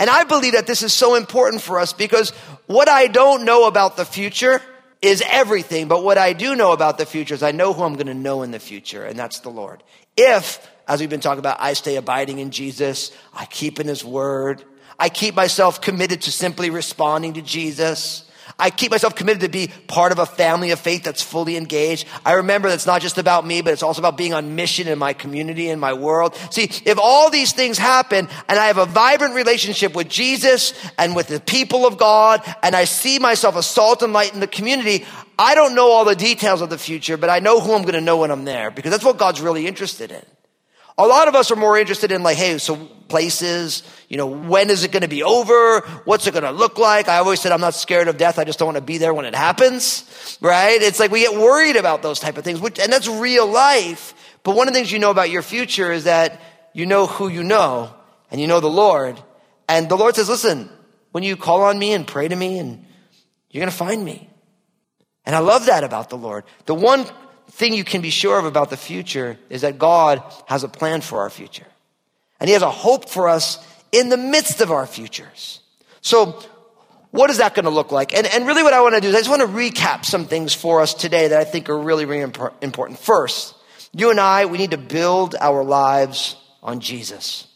And 0.00 0.08
I 0.08 0.24
believe 0.24 0.54
that 0.54 0.66
this 0.66 0.82
is 0.82 0.94
so 0.94 1.14
important 1.14 1.62
for 1.62 1.78
us 1.78 1.92
because 1.92 2.30
what 2.66 2.88
I 2.88 3.06
don't 3.06 3.44
know 3.44 3.66
about 3.66 3.96
the 3.96 4.04
future 4.04 4.62
is 5.02 5.22
everything, 5.30 5.88
but 5.88 6.02
what 6.02 6.18
I 6.18 6.32
do 6.32 6.56
know 6.56 6.72
about 6.72 6.98
the 6.98 7.06
future 7.06 7.34
is 7.34 7.42
I 7.42 7.52
know 7.52 7.72
who 7.72 7.84
I'm 7.84 7.94
going 7.94 8.06
to 8.06 8.14
know 8.14 8.42
in 8.42 8.50
the 8.50 8.58
future, 8.58 9.04
and 9.04 9.18
that's 9.18 9.40
the 9.40 9.50
Lord. 9.50 9.82
If 10.16 10.66
as 10.88 11.00
we've 11.00 11.10
been 11.10 11.20
talking 11.20 11.38
about, 11.38 11.58
I 11.60 11.74
stay 11.74 11.96
abiding 11.96 12.38
in 12.38 12.50
Jesus. 12.50 13.12
I 13.34 13.44
keep 13.44 13.78
in 13.78 13.86
his 13.86 14.04
word. 14.04 14.64
I 14.98 15.10
keep 15.10 15.34
myself 15.34 15.80
committed 15.80 16.22
to 16.22 16.32
simply 16.32 16.70
responding 16.70 17.34
to 17.34 17.42
Jesus. 17.42 18.24
I 18.58 18.70
keep 18.70 18.90
myself 18.90 19.14
committed 19.14 19.42
to 19.42 19.48
be 19.48 19.70
part 19.86 20.10
of 20.10 20.18
a 20.18 20.26
family 20.26 20.72
of 20.72 20.80
faith 20.80 21.04
that's 21.04 21.22
fully 21.22 21.56
engaged. 21.56 22.08
I 22.24 22.34
remember 22.34 22.68
that's 22.68 22.86
not 22.86 23.02
just 23.02 23.18
about 23.18 23.46
me, 23.46 23.62
but 23.62 23.72
it's 23.72 23.84
also 23.84 24.00
about 24.00 24.16
being 24.16 24.34
on 24.34 24.56
mission 24.56 24.88
in 24.88 24.98
my 24.98 25.12
community, 25.12 25.68
in 25.68 25.78
my 25.78 25.92
world. 25.92 26.34
See, 26.50 26.64
if 26.64 26.98
all 26.98 27.30
these 27.30 27.52
things 27.52 27.78
happen 27.78 28.28
and 28.48 28.58
I 28.58 28.66
have 28.66 28.78
a 28.78 28.86
vibrant 28.86 29.34
relationship 29.34 29.94
with 29.94 30.08
Jesus 30.08 30.72
and 30.98 31.14
with 31.14 31.28
the 31.28 31.38
people 31.38 31.86
of 31.86 31.98
God, 31.98 32.42
and 32.62 32.74
I 32.74 32.84
see 32.84 33.18
myself 33.18 33.54
a 33.54 33.62
salt 33.62 34.02
and 34.02 34.12
light 34.12 34.34
in 34.34 34.40
the 34.40 34.48
community, 34.48 35.04
I 35.38 35.54
don't 35.54 35.76
know 35.76 35.90
all 35.90 36.04
the 36.04 36.16
details 36.16 36.60
of 36.60 36.70
the 36.70 36.78
future, 36.78 37.16
but 37.16 37.30
I 37.30 37.38
know 37.38 37.60
who 37.60 37.74
I'm 37.74 37.82
going 37.82 37.94
to 37.94 38.00
know 38.00 38.16
when 38.16 38.32
I'm 38.32 38.44
there 38.44 38.70
because 38.70 38.90
that's 38.90 39.04
what 39.04 39.18
God's 39.18 39.40
really 39.40 39.66
interested 39.66 40.10
in. 40.10 40.24
A 40.98 41.06
lot 41.06 41.28
of 41.28 41.34
us 41.34 41.50
are 41.50 41.56
more 41.56 41.78
interested 41.78 42.12
in 42.12 42.22
like, 42.22 42.36
hey, 42.36 42.58
so 42.58 42.76
places, 43.08 43.82
you 44.08 44.16
know, 44.16 44.26
when 44.26 44.68
is 44.68 44.84
it 44.84 44.92
going 44.92 45.02
to 45.02 45.08
be 45.08 45.22
over? 45.22 45.80
What's 46.04 46.26
it 46.26 46.32
going 46.32 46.44
to 46.44 46.50
look 46.50 46.76
like? 46.76 47.08
I 47.08 47.18
always 47.18 47.40
said 47.40 47.52
I'm 47.52 47.60
not 47.60 47.74
scared 47.74 48.08
of 48.08 48.18
death. 48.18 48.38
I 48.38 48.44
just 48.44 48.58
don't 48.58 48.66
want 48.66 48.76
to 48.76 48.82
be 48.82 48.98
there 48.98 49.14
when 49.14 49.24
it 49.24 49.34
happens, 49.34 50.38
right? 50.40 50.80
It's 50.80 51.00
like 51.00 51.10
we 51.10 51.20
get 51.20 51.34
worried 51.34 51.76
about 51.76 52.02
those 52.02 52.20
type 52.20 52.36
of 52.36 52.44
things, 52.44 52.60
which, 52.60 52.78
and 52.78 52.92
that's 52.92 53.08
real 53.08 53.46
life. 53.46 54.12
But 54.42 54.56
one 54.56 54.68
of 54.68 54.74
the 54.74 54.78
things 54.78 54.92
you 54.92 54.98
know 54.98 55.10
about 55.10 55.30
your 55.30 55.42
future 55.42 55.90
is 55.90 56.04
that 56.04 56.40
you 56.72 56.86
know 56.86 57.06
who 57.06 57.28
you 57.28 57.42
know 57.42 57.94
and 58.30 58.40
you 58.40 58.46
know 58.46 58.60
the 58.60 58.68
Lord. 58.68 59.20
And 59.68 59.88
the 59.88 59.96
Lord 59.96 60.16
says, 60.16 60.28
listen, 60.28 60.68
when 61.12 61.24
you 61.24 61.36
call 61.36 61.62
on 61.62 61.78
me 61.78 61.92
and 61.92 62.06
pray 62.06 62.28
to 62.28 62.36
me 62.36 62.58
and 62.58 62.84
you're 63.50 63.60
going 63.60 63.70
to 63.70 63.76
find 63.76 64.04
me. 64.04 64.28
And 65.24 65.36
I 65.36 65.40
love 65.40 65.66
that 65.66 65.84
about 65.84 66.08
the 66.10 66.16
Lord. 66.16 66.44
The 66.66 66.74
one 66.74 67.06
thing 67.50 67.72
you 67.72 67.84
can 67.84 68.00
be 68.00 68.10
sure 68.10 68.38
of 68.38 68.44
about 68.44 68.70
the 68.70 68.76
future 68.76 69.38
is 69.50 69.62
that 69.62 69.78
God 69.78 70.22
has 70.46 70.64
a 70.64 70.68
plan 70.68 71.00
for 71.00 71.20
our 71.20 71.30
future. 71.30 71.66
And 72.40 72.48
He 72.48 72.54
has 72.54 72.62
a 72.62 72.70
hope 72.70 73.08
for 73.08 73.28
us 73.28 73.64
in 73.92 74.08
the 74.08 74.16
midst 74.16 74.60
of 74.60 74.70
our 74.70 74.86
futures. 74.86 75.60
So, 76.00 76.42
what 77.10 77.30
is 77.30 77.38
that 77.38 77.54
going 77.54 77.64
to 77.64 77.70
look 77.70 77.90
like? 77.90 78.14
And, 78.14 78.26
and 78.26 78.46
really, 78.46 78.62
what 78.62 78.74
I 78.74 78.82
want 78.82 78.94
to 78.94 79.00
do 79.00 79.08
is 79.08 79.14
I 79.14 79.18
just 79.18 79.30
want 79.30 79.42
to 79.42 79.48
recap 79.48 80.04
some 80.04 80.26
things 80.26 80.54
for 80.54 80.80
us 80.80 80.94
today 80.94 81.28
that 81.28 81.40
I 81.40 81.44
think 81.44 81.70
are 81.70 81.78
really, 81.78 82.04
really 82.04 82.22
important. 82.60 82.98
First, 82.98 83.54
you 83.92 84.10
and 84.10 84.20
I, 84.20 84.44
we 84.44 84.58
need 84.58 84.72
to 84.72 84.78
build 84.78 85.34
our 85.40 85.64
lives 85.64 86.36
on 86.62 86.80
Jesus. 86.80 87.46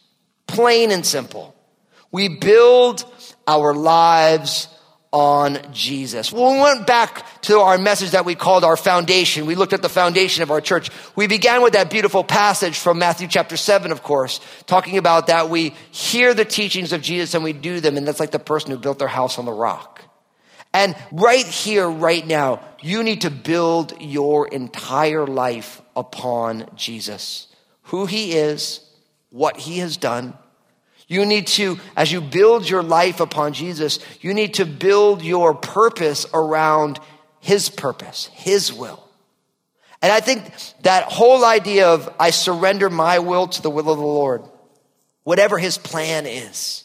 Plain 0.47 0.91
and 0.91 1.05
simple. 1.05 1.55
We 2.11 2.29
build 2.29 3.05
our 3.47 3.75
lives 3.75 4.69
on 5.13 5.59
Jesus. 5.73 6.33
We 6.33 6.41
went 6.41 6.87
back 6.87 7.43
to 7.43 7.59
our 7.59 7.77
message 7.77 8.13
that 8.13 8.25
we 8.25 8.35
called 8.35 8.65
our 8.65 8.77
foundation, 8.77 9.47
we 9.47 9.55
looked 9.55 9.75
at 9.75 9.83
the 9.83 9.89
foundation 9.89 10.43
of 10.43 10.51
our 10.51 10.61
church. 10.61 10.91
We 11.15 11.27
began 11.27 11.63
with 11.63 11.75
that 11.75 11.91
beautiful 11.91 12.25
passage 12.25 12.79
from 12.79 12.99
Matthew 12.99 13.29
chapter 13.29 13.57
7, 13.57 13.93
of 13.93 14.03
course, 14.03 14.41
talking 14.67 14.97
about 14.97 15.27
that 15.27 15.51
we 15.51 15.75
hear 15.91 16.33
the 16.33 16.45
teachings 16.45 16.93
of 16.93 17.03
Jesus 17.03 17.35
and 17.35 17.45
we 17.45 17.53
do 17.53 17.81
them, 17.81 17.97
and 17.97 18.09
that's 18.09 18.21
like 18.21 18.31
the 18.31 18.39
person 18.39 18.71
who 18.71 18.79
built 18.79 18.99
their 18.99 19.09
house 19.09 19.39
on 19.39 19.45
the 19.45 19.53
rock. 19.53 20.01
And 20.75 20.97
right 21.13 21.45
here, 21.47 21.89
right 21.89 22.27
now, 22.27 22.63
you 22.81 23.03
need 23.03 23.23
to 23.23 23.31
build 23.31 24.01
your 24.01 24.49
entire 24.49 25.27
life 25.27 25.83
upon 25.95 26.71
Jesus. 26.75 27.49
Who 27.85 28.07
he 28.07 28.33
is, 28.33 28.81
what 29.29 29.59
he 29.59 29.79
has 29.79 29.99
done, 29.99 30.35
you 31.13 31.27
need 31.27 31.47
to, 31.49 31.79
as 31.97 32.11
you 32.11 32.21
build 32.21 32.69
your 32.69 32.83
life 32.83 33.21
upon 33.21 33.53
Jesus, 33.53 33.99
you 34.21 34.35
need 34.35 34.55
to 34.55 34.65
build 34.65 35.23
your 35.23 35.55
purpose 35.55 36.27
around 36.33 36.99
His 37.41 37.69
purpose, 37.69 38.27
His 38.33 38.73
will. 38.73 39.03
And 40.01 40.11
I 40.11 40.21
think 40.21 40.51
that 40.83 41.05
whole 41.05 41.45
idea 41.45 41.89
of 41.89 42.13
I 42.19 42.31
surrender 42.31 42.91
my 42.91 43.21
will 43.21 43.47
to 43.47 43.63
the 43.63 43.71
will 43.71 43.91
of 43.91 43.99
the 43.99 44.05
Lord, 44.05 44.43
whatever 45.23 45.59
His 45.59 45.79
plan 45.79 46.27
is, 46.27 46.85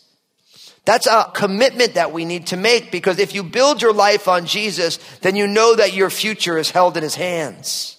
that's 0.85 1.07
a 1.07 1.31
commitment 1.33 1.95
that 1.95 2.13
we 2.13 2.23
need 2.23 2.47
to 2.47 2.57
make 2.57 2.91
because 2.91 3.19
if 3.19 3.33
you 3.33 3.43
build 3.43 3.81
your 3.81 3.91
life 3.93 4.27
on 4.27 4.45
Jesus, 4.45 4.97
then 5.21 5.35
you 5.35 5.47
know 5.47 5.75
that 5.75 5.93
your 5.93 6.09
future 6.09 6.57
is 6.57 6.69
held 6.69 6.95
in 6.95 7.03
His 7.03 7.15
hands. 7.15 7.97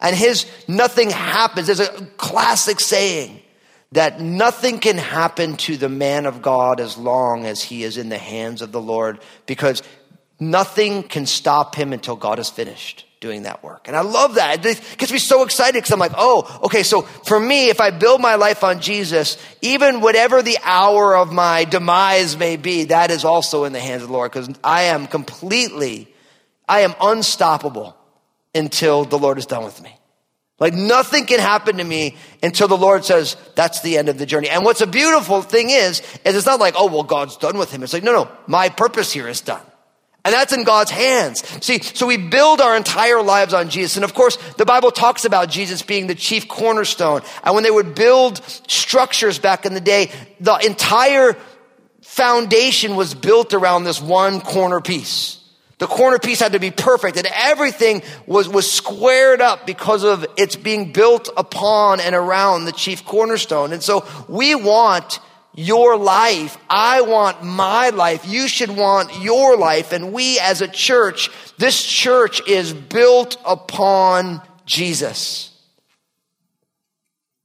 And 0.00 0.16
His 0.16 0.46
nothing 0.66 1.10
happens. 1.10 1.66
There's 1.66 1.80
a 1.80 2.06
classic 2.16 2.80
saying 2.80 3.41
that 3.92 4.20
nothing 4.20 4.78
can 4.78 4.98
happen 4.98 5.56
to 5.56 5.76
the 5.76 5.88
man 5.88 6.26
of 6.26 6.42
God 6.42 6.80
as 6.80 6.96
long 6.96 7.44
as 7.44 7.62
he 7.62 7.84
is 7.84 7.96
in 7.96 8.08
the 8.08 8.18
hands 8.18 8.62
of 8.62 8.72
the 8.72 8.80
Lord 8.80 9.20
because 9.46 9.82
nothing 10.40 11.02
can 11.02 11.26
stop 11.26 11.74
him 11.74 11.92
until 11.92 12.16
God 12.16 12.38
is 12.38 12.50
finished 12.50 13.06
doing 13.20 13.44
that 13.44 13.62
work. 13.62 13.86
And 13.86 13.96
I 13.96 14.00
love 14.00 14.34
that. 14.34 14.66
It 14.66 14.98
gets 14.98 15.12
me 15.12 15.18
so 15.18 15.44
excited 15.44 15.74
because 15.74 15.92
I'm 15.92 16.00
like, 16.00 16.12
oh, 16.16 16.60
okay, 16.64 16.82
so 16.82 17.02
for 17.02 17.38
me, 17.38 17.68
if 17.68 17.80
I 17.80 17.90
build 17.90 18.20
my 18.20 18.34
life 18.34 18.64
on 18.64 18.80
Jesus, 18.80 19.38
even 19.62 20.00
whatever 20.00 20.42
the 20.42 20.58
hour 20.62 21.16
of 21.16 21.32
my 21.32 21.64
demise 21.64 22.36
may 22.36 22.56
be, 22.56 22.84
that 22.84 23.12
is 23.12 23.24
also 23.24 23.64
in 23.64 23.72
the 23.72 23.80
hands 23.80 24.02
of 24.02 24.08
the 24.08 24.14
Lord 24.14 24.32
because 24.32 24.50
I 24.64 24.84
am 24.84 25.06
completely, 25.06 26.12
I 26.68 26.80
am 26.80 26.94
unstoppable 27.00 27.96
until 28.54 29.04
the 29.04 29.18
Lord 29.18 29.38
is 29.38 29.46
done 29.46 29.64
with 29.64 29.80
me. 29.80 29.96
Like 30.62 30.74
nothing 30.74 31.26
can 31.26 31.40
happen 31.40 31.78
to 31.78 31.84
me 31.84 32.16
until 32.40 32.68
the 32.68 32.76
Lord 32.76 33.04
says 33.04 33.36
that's 33.56 33.82
the 33.82 33.98
end 33.98 34.08
of 34.08 34.16
the 34.16 34.26
journey. 34.26 34.48
And 34.48 34.64
what's 34.64 34.80
a 34.80 34.86
beautiful 34.86 35.42
thing 35.42 35.70
is, 35.70 36.02
is 36.24 36.36
it's 36.36 36.46
not 36.46 36.60
like, 36.60 36.74
oh, 36.78 36.86
well, 36.86 37.02
God's 37.02 37.36
done 37.36 37.58
with 37.58 37.72
him. 37.72 37.82
It's 37.82 37.92
like, 37.92 38.04
no, 38.04 38.12
no, 38.12 38.30
my 38.46 38.68
purpose 38.68 39.12
here 39.12 39.26
is 39.26 39.40
done. 39.40 39.60
And 40.24 40.32
that's 40.32 40.52
in 40.52 40.62
God's 40.62 40.92
hands. 40.92 41.42
See, 41.64 41.82
so 41.82 42.06
we 42.06 42.16
build 42.16 42.60
our 42.60 42.76
entire 42.76 43.22
lives 43.22 43.54
on 43.54 43.70
Jesus. 43.70 43.96
And 43.96 44.04
of 44.04 44.14
course, 44.14 44.36
the 44.52 44.64
Bible 44.64 44.92
talks 44.92 45.24
about 45.24 45.50
Jesus 45.50 45.82
being 45.82 46.06
the 46.06 46.14
chief 46.14 46.46
cornerstone. 46.46 47.22
And 47.42 47.56
when 47.56 47.64
they 47.64 47.70
would 47.72 47.96
build 47.96 48.40
structures 48.68 49.40
back 49.40 49.66
in 49.66 49.74
the 49.74 49.80
day, 49.80 50.12
the 50.38 50.54
entire 50.58 51.36
foundation 52.02 52.94
was 52.94 53.14
built 53.14 53.52
around 53.52 53.82
this 53.82 54.00
one 54.00 54.40
corner 54.40 54.80
piece. 54.80 55.41
The 55.82 55.88
corner 55.88 56.20
piece 56.20 56.38
had 56.38 56.52
to 56.52 56.60
be 56.60 56.70
perfect 56.70 57.16
and 57.16 57.26
everything 57.34 58.04
was, 58.24 58.48
was 58.48 58.70
squared 58.70 59.40
up 59.40 59.66
because 59.66 60.04
of 60.04 60.24
it's 60.36 60.54
being 60.54 60.92
built 60.92 61.28
upon 61.36 61.98
and 61.98 62.14
around 62.14 62.66
the 62.66 62.70
chief 62.72 63.04
cornerstone. 63.04 63.72
And 63.72 63.82
so 63.82 64.06
we 64.28 64.54
want 64.54 65.18
your 65.56 65.96
life. 65.96 66.56
I 66.70 67.00
want 67.00 67.42
my 67.42 67.88
life. 67.88 68.24
You 68.28 68.46
should 68.46 68.70
want 68.70 69.22
your 69.22 69.56
life. 69.56 69.90
And 69.90 70.12
we 70.12 70.38
as 70.38 70.60
a 70.60 70.68
church, 70.68 71.30
this 71.58 71.82
church 71.82 72.46
is 72.46 72.72
built 72.72 73.36
upon 73.44 74.40
Jesus. 74.64 75.50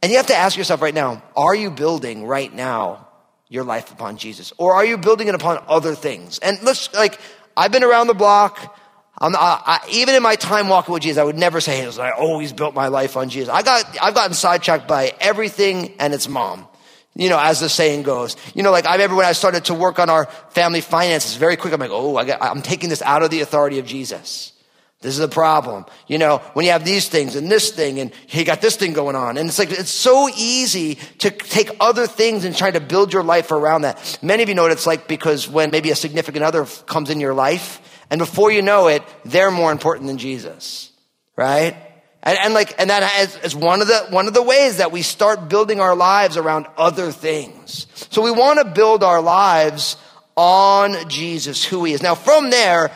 And 0.04 0.12
you 0.12 0.18
have 0.18 0.28
to 0.28 0.36
ask 0.36 0.56
yourself 0.56 0.84
right 0.84 0.94
now, 0.94 1.24
are 1.36 1.56
you 1.56 1.72
building 1.72 2.24
right 2.24 2.54
now 2.54 3.08
your 3.50 3.64
life 3.64 3.92
upon 3.92 4.18
Jesus? 4.18 4.54
Or 4.58 4.76
are 4.76 4.86
you 4.86 4.98
building 4.98 5.28
it 5.28 5.34
upon 5.34 5.64
other 5.68 5.96
things? 5.96 6.38
And 6.40 6.62
let's 6.62 6.94
like, 6.94 7.20
I've 7.58 7.72
been 7.72 7.84
around 7.84 8.08
the 8.08 8.14
block. 8.14 8.78
I, 9.20 9.30
I, 9.36 9.88
even 9.92 10.14
in 10.14 10.22
my 10.22 10.36
time 10.36 10.70
walking 10.70 10.94
with 10.94 11.02
Jesus, 11.02 11.18
I 11.18 11.24
would 11.24 11.38
never 11.38 11.60
say, 11.60 11.84
I 11.86 12.12
always 12.12 12.54
built 12.54 12.76
my 12.76 12.88
life 12.88 13.18
on 13.18 13.30
Jesus. 13.30 13.50
I 13.50 13.64
got, 13.64 13.84
I've 14.00 14.14
gotten 14.14 14.36
sidetracked 14.36 14.88
by 14.88 15.14
everything 15.20 15.96
and 16.00 16.14
its 16.14 16.30
mom. 16.30 16.68
You 17.16 17.30
know, 17.30 17.40
as 17.40 17.60
the 17.60 17.68
saying 17.68 18.04
goes. 18.04 18.36
You 18.54 18.62
know, 18.62 18.70
like 18.70 18.86
I 18.86 18.94
remember 18.94 19.16
when 19.16 19.26
I 19.26 19.32
started 19.32 19.66
to 19.66 19.74
work 19.74 19.98
on 19.98 20.08
our 20.08 20.26
family 20.52 20.82
finances 20.82 21.36
very 21.36 21.58
quick, 21.58 21.74
I'm 21.74 21.80
like, 21.80 21.90
oh, 21.92 22.16
I 22.16 22.26
got, 22.26 22.44
I'm 22.44 22.62
taking 22.62 22.90
this 22.90 23.02
out 23.02 23.24
of 23.24 23.32
the 23.32 23.42
authority 23.42 23.80
of 23.80 23.88
Jesus. 23.88 24.54
This 25.02 25.14
is 25.14 25.20
a 25.20 25.28
problem. 25.28 25.86
You 26.08 26.18
know, 26.18 26.40
when 26.54 26.66
you 26.66 26.72
have 26.72 26.84
these 26.84 27.08
things 27.08 27.36
and 27.36 27.52
this 27.52 27.72
thing 27.72 28.00
and 28.00 28.12
you 28.30 28.44
got 28.44 28.62
this 28.62 28.76
thing 28.76 28.94
going 28.94 29.16
on. 29.16 29.38
And 29.38 29.48
it's 29.48 29.60
like, 29.60 29.72
it's 29.72 29.92
so 29.92 30.28
easy 30.36 30.96
to 31.20 31.30
take 31.30 31.70
other 31.80 32.08
things 32.08 32.46
and 32.46 32.56
try 32.56 32.72
to 32.72 32.80
build 32.80 33.14
your 33.14 33.24
life 33.24 33.52
around 33.52 33.84
that. 33.84 34.20
Many 34.24 34.42
of 34.42 34.50
you 34.50 34.56
know 34.56 34.64
what 34.64 34.72
it's 34.72 34.88
like 34.88 35.08
because 35.08 35.48
when 35.48 35.70
maybe 35.70 35.92
a 35.92 35.96
significant 35.96 36.44
other 36.44 36.66
comes 36.66 37.12
in 37.12 37.20
your 37.20 37.36
life 37.36 37.80
and 38.10 38.18
before 38.18 38.52
you 38.52 38.64
know 38.64 38.88
it, 38.88 39.04
they're 39.24 39.52
more 39.52 39.72
important 39.72 40.08
than 40.08 40.18
Jesus. 40.18 40.92
Right? 41.36 41.76
And, 42.24 42.40
and 42.40 42.54
like, 42.56 42.74
and 42.80 42.90
that 42.90 43.44
is 43.44 43.56
one 43.56 43.82
of 43.82 43.88
the, 43.88 44.08
one 44.10 44.28
of 44.28 44.34
the 44.34 44.42
ways 44.42 44.78
that 44.78 44.92
we 44.92 45.04
start 45.04 45.48
building 45.48 45.80
our 45.80 45.96
lives 45.96 46.38
around 46.38 46.66
other 46.76 47.12
things. 47.12 47.86
So 48.10 48.24
we 48.24 48.32
want 48.32 48.60
to 48.60 48.66
build 48.66 49.04
our 49.04 49.22
lives 49.22 49.96
on 50.36 51.10
Jesus, 51.10 51.64
who 51.64 51.84
he 51.84 51.94
is. 51.94 52.02
Now 52.02 52.16
from 52.16 52.50
there, 52.50 52.92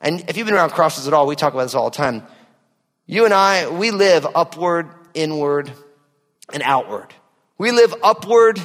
and 0.00 0.24
if 0.28 0.36
you've 0.36 0.46
been 0.46 0.54
around 0.54 0.70
crosses 0.70 1.08
at 1.08 1.14
all, 1.14 1.26
we 1.26 1.36
talk 1.36 1.52
about 1.52 1.64
this 1.64 1.74
all 1.74 1.90
the 1.90 1.96
time. 1.96 2.22
You 3.06 3.24
and 3.24 3.34
I, 3.34 3.68
we 3.68 3.90
live 3.90 4.26
upward, 4.34 4.88
inward, 5.14 5.72
and 6.52 6.62
outward. 6.62 7.12
We 7.56 7.72
live 7.72 7.94
upward, 8.02 8.60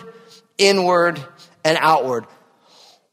inward, 0.58 1.24
and 1.64 1.78
outward. 1.82 2.26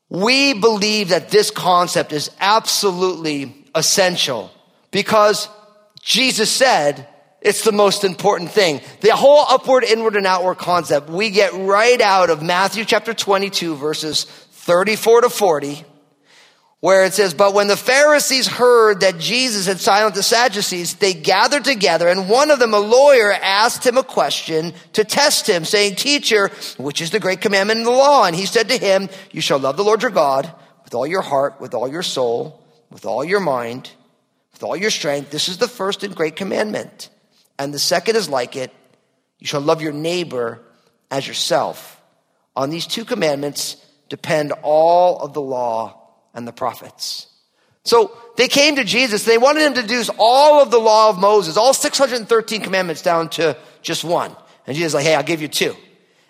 We 0.08 0.54
believe 0.54 1.10
that 1.10 1.30
this 1.30 1.50
concept 1.50 2.12
is 2.12 2.30
absolutely 2.40 3.64
essential 3.74 4.50
because 4.90 5.48
Jesus 6.02 6.50
said 6.50 7.06
it's 7.40 7.64
the 7.64 7.72
most 7.72 8.04
important 8.04 8.50
thing. 8.50 8.80
The 9.00 9.14
whole 9.14 9.46
upward, 9.48 9.84
inward, 9.84 10.16
and 10.16 10.26
outward 10.26 10.56
concept 10.56 11.08
we 11.08 11.30
get 11.30 11.54
right 11.54 12.00
out 12.00 12.28
of 12.28 12.42
Matthew 12.42 12.84
chapter 12.84 13.14
22 13.14 13.76
verses 13.76 14.24
34 14.24 15.22
to 15.22 15.30
40 15.30 15.84
where 16.80 17.04
it 17.04 17.12
says, 17.12 17.34
But 17.34 17.54
when 17.54 17.68
the 17.68 17.76
Pharisees 17.76 18.46
heard 18.46 19.00
that 19.00 19.18
Jesus 19.18 19.66
had 19.66 19.80
silenced 19.80 20.16
the 20.16 20.22
Sadducees, 20.22 20.94
they 20.94 21.14
gathered 21.14 21.64
together, 21.64 22.08
and 22.08 22.28
one 22.28 22.50
of 22.50 22.58
them, 22.58 22.74
a 22.74 22.78
lawyer, 22.78 23.32
asked 23.32 23.86
him 23.86 23.98
a 23.98 24.02
question 24.02 24.72
to 24.94 25.04
test 25.04 25.48
him, 25.48 25.64
saying, 25.64 25.96
Teacher, 25.96 26.50
which 26.78 27.00
is 27.00 27.10
the 27.10 27.20
great 27.20 27.40
commandment 27.40 27.78
in 27.78 27.84
the 27.84 27.90
law? 27.90 28.24
And 28.24 28.34
he 28.34 28.46
said 28.46 28.68
to 28.70 28.78
him, 28.78 29.08
You 29.30 29.40
shall 29.40 29.58
love 29.58 29.76
the 29.76 29.84
Lord 29.84 30.02
your 30.02 30.10
God 30.10 30.52
with 30.84 30.94
all 30.94 31.06
your 31.06 31.22
heart, 31.22 31.60
with 31.60 31.74
all 31.74 31.88
your 31.88 32.02
soul, 32.02 32.64
with 32.90 33.04
all 33.04 33.24
your 33.24 33.40
mind, 33.40 33.90
with 34.52 34.62
all 34.62 34.76
your 34.76 34.90
strength. 34.90 35.30
This 35.30 35.48
is 35.48 35.58
the 35.58 35.68
first 35.68 36.02
and 36.02 36.16
great 36.16 36.36
commandment. 36.36 37.10
And 37.58 37.74
the 37.74 37.78
second 37.78 38.16
is 38.16 38.28
like 38.28 38.56
it. 38.56 38.72
You 39.38 39.46
shall 39.46 39.60
love 39.60 39.82
your 39.82 39.92
neighbor 39.92 40.60
as 41.10 41.26
yourself. 41.26 42.00
On 42.56 42.70
these 42.70 42.86
two 42.86 43.04
commandments 43.04 43.76
depend 44.08 44.52
all 44.62 45.18
of 45.20 45.34
the 45.34 45.40
law 45.40 45.99
and 46.34 46.46
the 46.46 46.52
prophets. 46.52 47.26
So 47.84 48.16
they 48.36 48.48
came 48.48 48.76
to 48.76 48.84
Jesus. 48.84 49.24
They 49.24 49.38
wanted 49.38 49.62
him 49.62 49.74
to 49.74 49.86
do 49.86 50.02
all 50.18 50.60
of 50.62 50.70
the 50.70 50.78
law 50.78 51.10
of 51.10 51.18
Moses, 51.18 51.56
all 51.56 51.72
613 51.72 52.60
commandments 52.60 53.02
down 53.02 53.30
to 53.30 53.56
just 53.82 54.04
one. 54.04 54.34
And 54.66 54.76
Jesus 54.76 54.94
like, 54.94 55.04
hey, 55.04 55.14
I'll 55.14 55.22
give 55.22 55.42
you 55.42 55.48
two. 55.48 55.74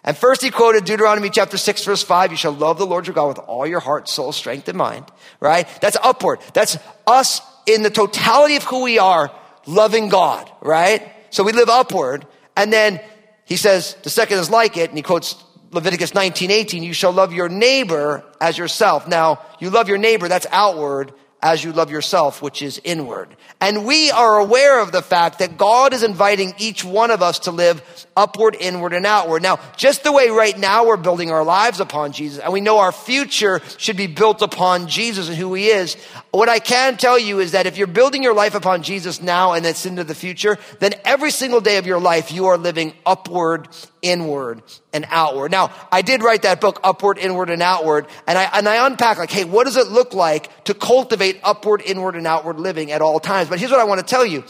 And 0.02 0.16
first 0.16 0.42
he 0.42 0.50
quoted 0.50 0.84
Deuteronomy 0.84 1.28
chapter 1.28 1.58
6 1.58 1.84
verse 1.84 2.02
5, 2.02 2.30
you 2.30 2.36
shall 2.36 2.52
love 2.52 2.78
the 2.78 2.86
Lord 2.86 3.06
your 3.06 3.14
God 3.14 3.28
with 3.28 3.38
all 3.40 3.66
your 3.66 3.80
heart, 3.80 4.08
soul, 4.08 4.32
strength, 4.32 4.68
and 4.68 4.78
mind, 4.78 5.04
right? 5.40 5.68
That's 5.80 5.98
upward. 6.02 6.40
That's 6.54 6.78
us 7.06 7.42
in 7.66 7.82
the 7.82 7.90
totality 7.90 8.56
of 8.56 8.64
who 8.64 8.82
we 8.82 8.98
are, 8.98 9.30
loving 9.66 10.08
God, 10.08 10.50
right? 10.62 11.06
So 11.30 11.44
we 11.44 11.52
live 11.52 11.68
upward. 11.68 12.26
And 12.56 12.72
then 12.72 13.00
he 13.44 13.56
says, 13.56 13.94
the 14.02 14.10
second 14.10 14.38
is 14.38 14.48
like 14.48 14.76
it, 14.76 14.88
and 14.88 14.98
he 14.98 15.02
quotes 15.02 15.34
Leviticus 15.72 16.14
19, 16.14 16.50
18, 16.50 16.82
you 16.82 16.92
shall 16.92 17.12
love 17.12 17.32
your 17.32 17.48
neighbor 17.48 18.24
as 18.40 18.58
yourself. 18.58 19.06
Now, 19.06 19.40
you 19.60 19.70
love 19.70 19.88
your 19.88 19.98
neighbor, 19.98 20.26
that's 20.26 20.46
outward, 20.50 21.12
as 21.42 21.62
you 21.62 21.72
love 21.72 21.90
yourself, 21.90 22.42
which 22.42 22.60
is 22.60 22.80
inward. 22.82 23.34
And 23.60 23.86
we 23.86 24.10
are 24.10 24.38
aware 24.38 24.80
of 24.80 24.92
the 24.92 25.00
fact 25.00 25.38
that 25.38 25.56
God 25.56 25.92
is 25.92 26.02
inviting 26.02 26.54
each 26.58 26.84
one 26.84 27.10
of 27.10 27.22
us 27.22 27.40
to 27.40 27.52
live 27.52 28.06
upward, 28.20 28.54
inward, 28.60 28.92
and 28.92 29.06
outward. 29.06 29.42
Now, 29.42 29.58
just 29.78 30.04
the 30.04 30.12
way 30.12 30.28
right 30.28 30.56
now 30.58 30.84
we're 30.84 30.98
building 30.98 31.30
our 31.30 31.42
lives 31.42 31.80
upon 31.80 32.12
Jesus, 32.12 32.38
and 32.38 32.52
we 32.52 32.60
know 32.60 32.78
our 32.78 32.92
future 32.92 33.62
should 33.78 33.96
be 33.96 34.06
built 34.06 34.42
upon 34.42 34.88
Jesus 34.88 35.28
and 35.28 35.38
who 35.38 35.54
he 35.54 35.68
is, 35.68 35.94
what 36.32 36.50
I 36.50 36.58
can 36.58 36.98
tell 36.98 37.18
you 37.18 37.40
is 37.40 37.52
that 37.52 37.64
if 37.64 37.78
you're 37.78 37.86
building 37.86 38.22
your 38.22 38.34
life 38.34 38.54
upon 38.54 38.82
Jesus 38.82 39.22
now 39.22 39.54
and 39.54 39.64
it's 39.64 39.86
into 39.86 40.04
the 40.04 40.14
future, 40.14 40.58
then 40.80 40.92
every 41.02 41.30
single 41.30 41.62
day 41.62 41.78
of 41.78 41.86
your 41.86 41.98
life 41.98 42.30
you 42.30 42.46
are 42.46 42.58
living 42.58 42.92
upward, 43.06 43.68
inward, 44.02 44.62
and 44.92 45.06
outward. 45.08 45.50
Now, 45.50 45.72
I 45.90 46.02
did 46.02 46.22
write 46.22 46.42
that 46.42 46.60
book, 46.60 46.78
Upward, 46.84 47.16
Inward, 47.16 47.48
and 47.48 47.62
Outward, 47.62 48.06
and 48.26 48.36
I, 48.36 48.44
and 48.52 48.68
I 48.68 48.86
unpack 48.86 49.16
like, 49.16 49.30
hey, 49.30 49.44
what 49.44 49.64
does 49.64 49.78
it 49.78 49.88
look 49.88 50.12
like 50.12 50.64
to 50.64 50.74
cultivate 50.74 51.40
upward, 51.42 51.80
inward, 51.80 52.16
and 52.16 52.26
outward 52.26 52.60
living 52.60 52.92
at 52.92 53.00
all 53.00 53.18
times? 53.18 53.48
But 53.48 53.58
here's 53.58 53.70
what 53.70 53.80
I 53.80 53.84
want 53.84 54.00
to 54.00 54.06
tell 54.06 54.26
you. 54.26 54.44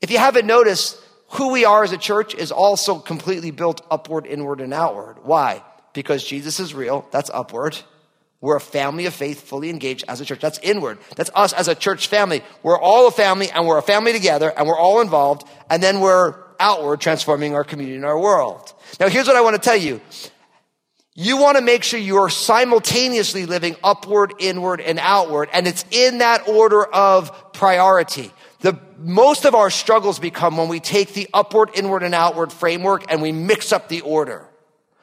If 0.00 0.10
you 0.10 0.16
haven't 0.16 0.46
noticed, 0.46 0.98
who 1.32 1.52
we 1.52 1.64
are 1.64 1.82
as 1.82 1.92
a 1.92 1.98
church 1.98 2.34
is 2.34 2.52
also 2.52 2.98
completely 2.98 3.50
built 3.50 3.80
upward, 3.90 4.26
inward, 4.26 4.60
and 4.60 4.74
outward. 4.74 5.16
Why? 5.22 5.62
Because 5.94 6.22
Jesus 6.24 6.60
is 6.60 6.74
real. 6.74 7.06
That's 7.10 7.30
upward. 7.30 7.78
We're 8.42 8.56
a 8.56 8.60
family 8.60 9.06
of 9.06 9.14
faith, 9.14 9.40
fully 9.40 9.70
engaged 9.70 10.04
as 10.08 10.20
a 10.20 10.24
church. 10.24 10.40
That's 10.40 10.58
inward. 10.58 10.98
That's 11.16 11.30
us 11.34 11.52
as 11.52 11.68
a 11.68 11.74
church 11.74 12.08
family. 12.08 12.42
We're 12.62 12.78
all 12.78 13.06
a 13.06 13.10
family 13.10 13.50
and 13.50 13.66
we're 13.66 13.78
a 13.78 13.82
family 13.82 14.12
together 14.12 14.52
and 14.54 14.66
we're 14.66 14.78
all 14.78 15.00
involved. 15.00 15.48
And 15.70 15.82
then 15.82 16.00
we're 16.00 16.34
outward, 16.60 17.00
transforming 17.00 17.54
our 17.54 17.64
community 17.64 17.96
and 17.96 18.04
our 18.04 18.18
world. 18.18 18.72
Now, 19.00 19.08
here's 19.08 19.26
what 19.26 19.36
I 19.36 19.40
want 19.40 19.56
to 19.56 19.62
tell 19.62 19.76
you. 19.76 20.00
You 21.14 21.36
want 21.36 21.56
to 21.56 21.62
make 21.62 21.82
sure 21.82 22.00
you're 22.00 22.30
simultaneously 22.30 23.46
living 23.46 23.76
upward, 23.84 24.34
inward, 24.38 24.80
and 24.80 24.98
outward. 24.98 25.48
And 25.52 25.66
it's 25.66 25.84
in 25.90 26.18
that 26.18 26.48
order 26.48 26.84
of 26.84 27.52
priority. 27.52 28.32
The 28.62 28.78
most 28.98 29.44
of 29.44 29.54
our 29.54 29.70
struggles 29.70 30.18
become 30.18 30.56
when 30.56 30.68
we 30.68 30.80
take 30.80 31.12
the 31.14 31.28
upward, 31.34 31.70
inward, 31.74 32.02
and 32.02 32.14
outward 32.14 32.52
framework 32.52 33.10
and 33.10 33.20
we 33.20 33.32
mix 33.32 33.72
up 33.72 33.88
the 33.88 34.00
order. 34.00 34.48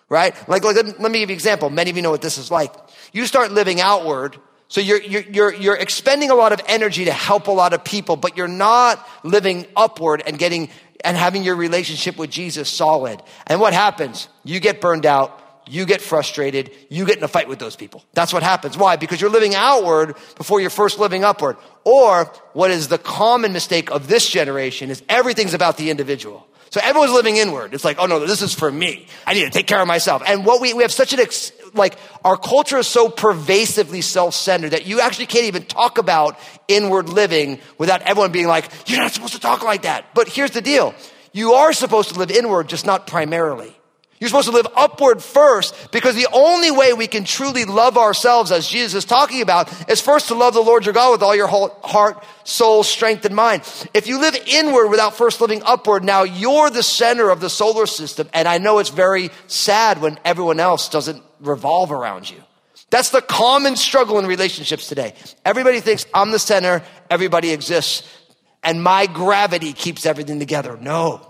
Right? 0.07 0.33
Like, 0.49 0.63
like 0.63 0.75
let, 0.75 0.99
me, 0.99 1.19
give 1.19 1.29
you 1.29 1.33
an 1.33 1.37
example. 1.37 1.69
Many 1.69 1.91
of 1.91 1.95
you 1.95 2.01
know 2.01 2.09
what 2.09 2.21
this 2.21 2.37
is 2.39 2.49
like. 2.49 2.73
You 3.13 3.27
start 3.27 3.51
living 3.51 3.79
outward, 3.79 4.37
so 4.67 4.81
you're, 4.81 5.01
you're, 5.01 5.21
you're, 5.21 5.53
you're 5.53 5.75
expending 5.75 6.31
a 6.31 6.35
lot 6.35 6.51
of 6.51 6.61
energy 6.67 7.05
to 7.05 7.11
help 7.11 7.47
a 7.47 7.51
lot 7.51 7.73
of 7.73 7.83
people, 7.83 8.15
but 8.15 8.35
you're 8.35 8.47
not 8.47 9.07
living 9.23 9.67
upward 9.75 10.23
and 10.25 10.39
getting 10.39 10.69
and 11.03 11.15
having 11.15 11.43
your 11.43 11.55
relationship 11.55 12.17
with 12.17 12.29
Jesus 12.29 12.69
solid. 12.69 13.21
And 13.47 13.59
what 13.59 13.73
happens? 13.73 14.27
You 14.43 14.59
get 14.59 14.81
burned 14.81 15.05
out. 15.05 15.41
You 15.69 15.85
get 15.85 16.01
frustrated. 16.01 16.71
You 16.89 17.05
get 17.05 17.17
in 17.17 17.23
a 17.23 17.27
fight 17.27 17.47
with 17.47 17.59
those 17.59 17.75
people. 17.75 18.03
That's 18.13 18.33
what 18.33 18.41
happens. 18.41 18.75
Why? 18.75 18.95
Because 18.95 19.21
you're 19.21 19.29
living 19.29 19.53
outward 19.53 20.15
before 20.35 20.59
you're 20.59 20.71
first 20.71 20.97
living 20.97 21.23
upward. 21.23 21.57
Or 21.85 22.25
what 22.53 22.71
is 22.71 22.87
the 22.87 22.97
common 22.97 23.53
mistake 23.53 23.91
of 23.91 24.07
this 24.07 24.27
generation 24.27 24.89
is 24.89 25.03
everything's 25.07 25.53
about 25.53 25.77
the 25.77 25.91
individual. 25.91 26.47
So 26.71 26.81
everyone's 26.83 27.13
living 27.13 27.37
inward. 27.37 27.73
It's 27.73 27.85
like, 27.85 27.97
oh 27.99 28.05
no, 28.05 28.25
this 28.25 28.41
is 28.41 28.53
for 28.53 28.71
me. 28.71 29.07
I 29.25 29.33
need 29.33 29.45
to 29.45 29.49
take 29.49 29.67
care 29.67 29.81
of 29.81 29.87
myself. 29.87 30.21
And 30.25 30.45
what 30.45 30.61
we, 30.61 30.73
we 30.73 30.83
have 30.83 30.91
such 30.91 31.13
an, 31.13 31.19
ex, 31.19 31.51
like, 31.73 31.97
our 32.23 32.37
culture 32.37 32.77
is 32.77 32.87
so 32.87 33.09
pervasively 33.09 34.01
self-centered 34.01 34.71
that 34.71 34.85
you 34.85 35.01
actually 35.01 35.25
can't 35.27 35.45
even 35.45 35.63
talk 35.63 35.97
about 35.97 36.37
inward 36.67 37.09
living 37.09 37.59
without 37.77 38.01
everyone 38.03 38.31
being 38.31 38.47
like, 38.47 38.69
you're 38.87 38.99
not 38.99 39.11
supposed 39.11 39.33
to 39.33 39.39
talk 39.39 39.63
like 39.63 39.83
that. 39.83 40.13
But 40.13 40.27
here's 40.27 40.51
the 40.51 40.61
deal. 40.61 40.93
You 41.31 41.53
are 41.53 41.73
supposed 41.73 42.13
to 42.13 42.19
live 42.19 42.31
inward, 42.31 42.69
just 42.69 42.85
not 42.85 43.07
primarily. 43.07 43.75
You're 44.19 44.27
supposed 44.27 44.49
to 44.49 44.53
live 44.53 44.67
upward 44.75 45.23
first 45.23 45.91
because 45.91 46.13
the 46.13 46.27
only 46.33 46.71
way 46.71 46.91
we 46.91 47.07
can 47.07 47.23
truly 47.23 47.63
love 47.63 47.97
ourselves, 47.97 48.51
as 48.51 48.67
Jesus 48.67 48.93
is 48.93 49.05
talking 49.05 49.41
about, 49.41 49.71
is 49.89 50.01
first 50.01 50.27
to 50.27 50.35
love 50.35 50.53
the 50.53 50.61
Lord 50.61 50.83
your 50.83 50.93
God 50.93 51.11
with 51.11 51.23
all 51.23 51.33
your 51.33 51.47
whole 51.47 51.69
heart, 51.83 52.21
soul, 52.43 52.83
strength, 52.83 53.23
and 53.23 53.33
mind. 53.33 53.61
If 53.93 54.07
you 54.07 54.19
live 54.19 54.35
inward 54.45 54.89
without 54.89 55.15
first 55.15 55.39
living 55.39 55.61
upward, 55.65 56.03
now 56.03 56.23
you're 56.23 56.69
the 56.69 56.83
center 56.83 57.29
of 57.29 57.39
the 57.39 57.49
solar 57.49 57.85
system. 57.85 58.29
And 58.33 58.45
I 58.45 58.57
know 58.57 58.79
it's 58.79 58.89
very 58.89 59.29
sad 59.47 60.01
when 60.01 60.19
everyone 60.25 60.59
else 60.59 60.89
doesn't 60.89 61.23
revolve 61.39 61.93
around 61.93 62.29
you. 62.29 62.43
That's 62.89 63.11
the 63.11 63.21
common 63.21 63.77
struggle 63.77 64.19
in 64.19 64.25
relationships 64.25 64.87
today. 64.87 65.13
Everybody 65.45 65.79
thinks 65.79 66.05
I'm 66.13 66.31
the 66.31 66.39
center, 66.39 66.83
everybody 67.09 67.51
exists, 67.51 68.05
and 68.63 68.83
my 68.83 69.05
gravity 69.05 69.71
keeps 69.71 70.05
everything 70.05 70.39
together. 70.39 70.75
No. 70.75 71.28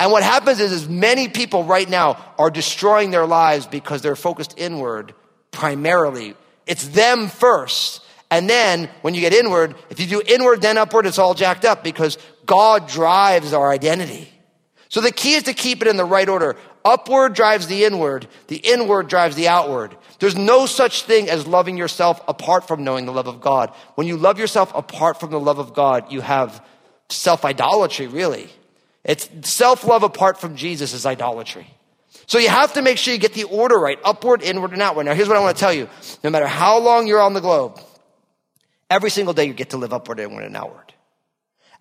And 0.00 0.12
what 0.12 0.22
happens 0.22 0.60
is, 0.60 0.72
is 0.72 0.88
many 0.88 1.28
people 1.28 1.64
right 1.64 1.88
now 1.88 2.24
are 2.38 2.50
destroying 2.50 3.10
their 3.10 3.26
lives 3.26 3.66
because 3.66 4.00
they're 4.00 4.16
focused 4.16 4.54
inward 4.56 5.14
primarily. 5.50 6.34
It's 6.66 6.86
them 6.88 7.28
first. 7.28 8.04
And 8.30 8.48
then 8.48 8.90
when 9.02 9.14
you 9.14 9.20
get 9.20 9.32
inward, 9.32 9.74
if 9.90 9.98
you 10.00 10.06
do 10.06 10.22
inward, 10.24 10.60
then 10.60 10.78
upward, 10.78 11.06
it's 11.06 11.18
all 11.18 11.34
jacked 11.34 11.64
up 11.64 11.82
because 11.82 12.18
God 12.46 12.88
drives 12.88 13.52
our 13.52 13.70
identity. 13.70 14.32
So 14.88 15.00
the 15.00 15.12
key 15.12 15.34
is 15.34 15.44
to 15.44 15.54
keep 15.54 15.82
it 15.82 15.88
in 15.88 15.96
the 15.96 16.04
right 16.04 16.28
order. 16.28 16.56
Upward 16.84 17.34
drives 17.34 17.66
the 17.66 17.84
inward. 17.84 18.28
The 18.46 18.56
inward 18.56 19.08
drives 19.08 19.36
the 19.36 19.48
outward. 19.48 19.96
There's 20.20 20.36
no 20.36 20.66
such 20.66 21.02
thing 21.02 21.28
as 21.28 21.46
loving 21.46 21.76
yourself 21.76 22.20
apart 22.28 22.66
from 22.66 22.84
knowing 22.84 23.04
the 23.04 23.12
love 23.12 23.26
of 23.26 23.40
God. 23.40 23.70
When 23.96 24.06
you 24.06 24.16
love 24.16 24.38
yourself 24.38 24.72
apart 24.74 25.20
from 25.20 25.30
the 25.30 25.40
love 25.40 25.58
of 25.58 25.74
God, 25.74 26.10
you 26.12 26.20
have 26.20 26.64
self 27.10 27.44
idolatry, 27.44 28.06
really. 28.06 28.48
It's 29.04 29.28
self 29.50 29.84
love 29.84 30.02
apart 30.02 30.40
from 30.40 30.56
Jesus 30.56 30.92
is 30.92 31.06
idolatry. 31.06 31.66
So 32.26 32.38
you 32.38 32.48
have 32.48 32.74
to 32.74 32.82
make 32.82 32.98
sure 32.98 33.14
you 33.14 33.20
get 33.20 33.32
the 33.32 33.44
order 33.44 33.78
right 33.78 33.98
upward, 34.04 34.42
inward, 34.42 34.72
and 34.72 34.82
outward. 34.82 35.04
Now, 35.04 35.14
here's 35.14 35.28
what 35.28 35.36
I 35.36 35.40
want 35.40 35.56
to 35.56 35.60
tell 35.60 35.72
you 35.72 35.88
no 36.22 36.30
matter 36.30 36.46
how 36.46 36.78
long 36.78 37.06
you're 37.06 37.22
on 37.22 37.32
the 37.32 37.40
globe, 37.40 37.80
every 38.90 39.10
single 39.10 39.34
day 39.34 39.46
you 39.46 39.54
get 39.54 39.70
to 39.70 39.78
live 39.78 39.92
upward, 39.92 40.20
inward, 40.20 40.44
and 40.44 40.56
outward. 40.56 40.92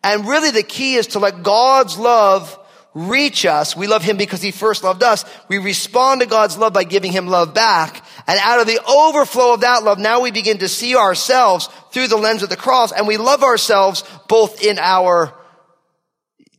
And 0.03 0.27
really, 0.27 0.51
the 0.51 0.63
key 0.63 0.95
is 0.95 1.07
to 1.07 1.19
let 1.19 1.43
God's 1.43 1.97
love 1.97 2.57
reach 2.93 3.45
us. 3.45 3.75
We 3.75 3.87
love 3.87 4.03
Him 4.03 4.17
because 4.17 4.41
He 4.41 4.51
first 4.51 4.83
loved 4.83 5.03
us. 5.03 5.25
We 5.49 5.57
respond 5.57 6.21
to 6.21 6.27
God's 6.27 6.57
love 6.57 6.73
by 6.73 6.83
giving 6.83 7.11
Him 7.11 7.27
love 7.27 7.53
back. 7.53 8.03
And 8.25 8.39
out 8.41 8.61
of 8.61 8.67
the 8.67 8.79
overflow 8.87 9.53
of 9.53 9.61
that 9.61 9.83
love, 9.83 9.99
now 9.99 10.21
we 10.21 10.31
begin 10.31 10.59
to 10.59 10.67
see 10.67 10.95
ourselves 10.95 11.67
through 11.91 12.07
the 12.07 12.17
lens 12.17 12.43
of 12.43 12.49
the 12.49 12.55
cross, 12.55 12.91
and 12.91 13.07
we 13.07 13.17
love 13.17 13.43
ourselves 13.43 14.03
both 14.27 14.63
in 14.63 14.79
our 14.79 15.33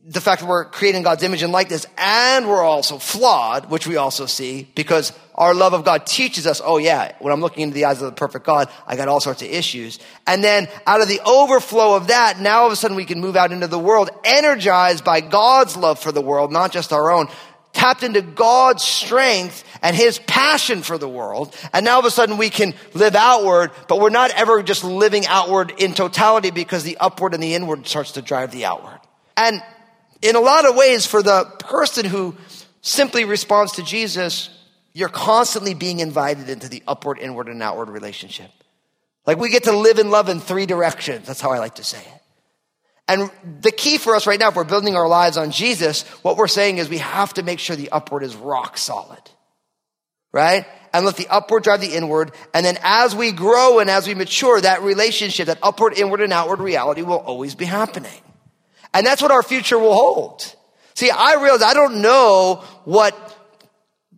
the 0.05 0.21
fact 0.21 0.41
that 0.41 0.47
we're 0.47 0.65
creating 0.65 1.03
God's 1.03 1.23
image 1.23 1.43
and 1.43 1.51
likeness 1.51 1.85
and 1.97 2.47
we're 2.47 2.63
also 2.63 2.97
flawed, 2.97 3.69
which 3.69 3.85
we 3.85 3.97
also 3.97 4.25
see 4.25 4.67
because 4.73 5.11
our 5.35 5.53
love 5.53 5.73
of 5.73 5.83
God 5.83 6.05
teaches 6.05 6.47
us, 6.47 6.61
oh 6.63 6.77
yeah, 6.77 7.13
when 7.19 7.33
I'm 7.33 7.41
looking 7.41 7.63
into 7.63 7.75
the 7.75 7.85
eyes 7.85 8.01
of 8.01 8.05
the 8.05 8.15
perfect 8.15 8.45
God, 8.45 8.69
I 8.87 8.95
got 8.95 9.07
all 9.07 9.19
sorts 9.19 9.41
of 9.41 9.49
issues. 9.49 9.99
And 10.25 10.43
then 10.43 10.67
out 10.87 11.01
of 11.01 11.09
the 11.09 11.19
overflow 11.25 11.95
of 11.95 12.07
that, 12.07 12.39
now 12.39 12.61
all 12.61 12.67
of 12.67 12.71
a 12.71 12.75
sudden 12.77 12.95
we 12.95 13.05
can 13.05 13.19
move 13.19 13.35
out 13.35 13.51
into 13.51 13.67
the 13.67 13.79
world 13.79 14.09
energized 14.23 15.03
by 15.03 15.21
God's 15.21 15.75
love 15.75 15.99
for 15.99 16.11
the 16.11 16.21
world, 16.21 16.51
not 16.51 16.71
just 16.71 16.93
our 16.93 17.11
own, 17.11 17.27
tapped 17.73 18.01
into 18.01 18.21
God's 18.21 18.83
strength 18.83 19.63
and 19.81 19.95
his 19.95 20.17
passion 20.19 20.81
for 20.81 20.97
the 20.97 21.09
world. 21.09 21.55
And 21.73 21.85
now 21.85 21.95
all 21.95 21.99
of 21.99 22.05
a 22.05 22.11
sudden 22.11 22.37
we 22.37 22.49
can 22.49 22.73
live 22.93 23.15
outward, 23.15 23.71
but 23.87 23.99
we're 23.99 24.09
not 24.09 24.31
ever 24.31 24.63
just 24.63 24.83
living 24.83 25.25
outward 25.27 25.73
in 25.77 25.93
totality 25.93 26.51
because 26.51 26.83
the 26.83 26.97
upward 26.97 27.33
and 27.33 27.43
the 27.43 27.53
inward 27.53 27.85
starts 27.85 28.13
to 28.13 28.21
drive 28.21 28.51
the 28.51 28.65
outward. 28.65 28.99
And 29.37 29.61
in 30.21 30.35
a 30.35 30.39
lot 30.39 30.65
of 30.65 30.75
ways, 30.75 31.05
for 31.05 31.23
the 31.23 31.45
person 31.59 32.05
who 32.05 32.35
simply 32.81 33.25
responds 33.25 33.73
to 33.73 33.83
Jesus, 33.83 34.49
you're 34.93 35.09
constantly 35.09 35.73
being 35.73 35.99
invited 35.99 36.49
into 36.49 36.67
the 36.67 36.83
upward, 36.87 37.19
inward, 37.19 37.47
and 37.47 37.61
outward 37.63 37.89
relationship. 37.89 38.51
Like 39.25 39.37
we 39.37 39.49
get 39.49 39.63
to 39.63 39.77
live 39.77 39.99
in 39.99 40.09
love 40.09 40.29
in 40.29 40.39
three 40.39 40.65
directions. 40.65 41.27
That's 41.27 41.41
how 41.41 41.51
I 41.51 41.59
like 41.59 41.75
to 41.75 41.83
say 41.83 41.99
it. 41.99 42.21
And 43.07 43.31
the 43.61 43.71
key 43.71 43.97
for 43.97 44.15
us 44.15 44.27
right 44.27 44.39
now, 44.39 44.49
if 44.49 44.55
we're 44.55 44.63
building 44.63 44.95
our 44.95 45.07
lives 45.07 45.37
on 45.37 45.51
Jesus, 45.51 46.03
what 46.21 46.37
we're 46.37 46.47
saying 46.47 46.77
is 46.77 46.89
we 46.89 46.99
have 46.99 47.33
to 47.35 47.43
make 47.43 47.59
sure 47.59 47.75
the 47.75 47.89
upward 47.91 48.23
is 48.23 48.35
rock 48.35 48.77
solid. 48.77 49.21
Right? 50.31 50.65
And 50.93 51.05
let 51.05 51.17
the 51.17 51.27
upward 51.27 51.63
drive 51.63 51.81
the 51.81 51.95
inward. 51.95 52.33
And 52.53 52.63
then 52.65 52.77
as 52.83 53.15
we 53.15 53.31
grow 53.31 53.79
and 53.79 53.89
as 53.89 54.07
we 54.07 54.13
mature, 54.13 54.61
that 54.61 54.83
relationship, 54.83 55.47
that 55.47 55.57
upward, 55.63 55.97
inward, 55.97 56.21
and 56.21 56.31
outward 56.31 56.59
reality 56.59 57.01
will 57.01 57.17
always 57.17 57.55
be 57.55 57.65
happening. 57.65 58.21
And 58.93 59.05
that's 59.05 59.21
what 59.21 59.31
our 59.31 59.43
future 59.43 59.77
will 59.77 59.93
hold. 59.93 60.55
See, 60.95 61.09
I 61.09 61.35
realize 61.35 61.61
I 61.61 61.73
don't 61.73 62.01
know 62.01 62.63
what 62.85 63.15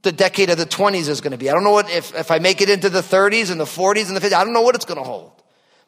the 0.02 0.12
decade 0.12 0.50
of 0.50 0.58
the 0.58 0.66
20s 0.66 1.08
is 1.10 1.22
going 1.22 1.32
to 1.32 1.38
be. 1.38 1.50
I 1.50 1.54
don't 1.54 1.64
know 1.64 1.72
what, 1.72 1.90
if, 1.90 2.16
if 2.16 2.32
I 2.32 2.40
make 2.40 2.62
it 2.62 2.70
into 2.70 2.90
the 2.90 3.02
30s 3.02 3.52
and 3.52 3.60
the 3.60 3.66
40s 3.66 4.08
and 4.08 4.18
the 4.18 4.22
50s, 4.22 4.34
I 4.34 4.44
don't 4.44 4.54
know 4.54 4.62
what 4.62 4.76
it's 4.76 4.86
going 4.86 4.98
to 4.98 5.04
hold. 5.04 5.32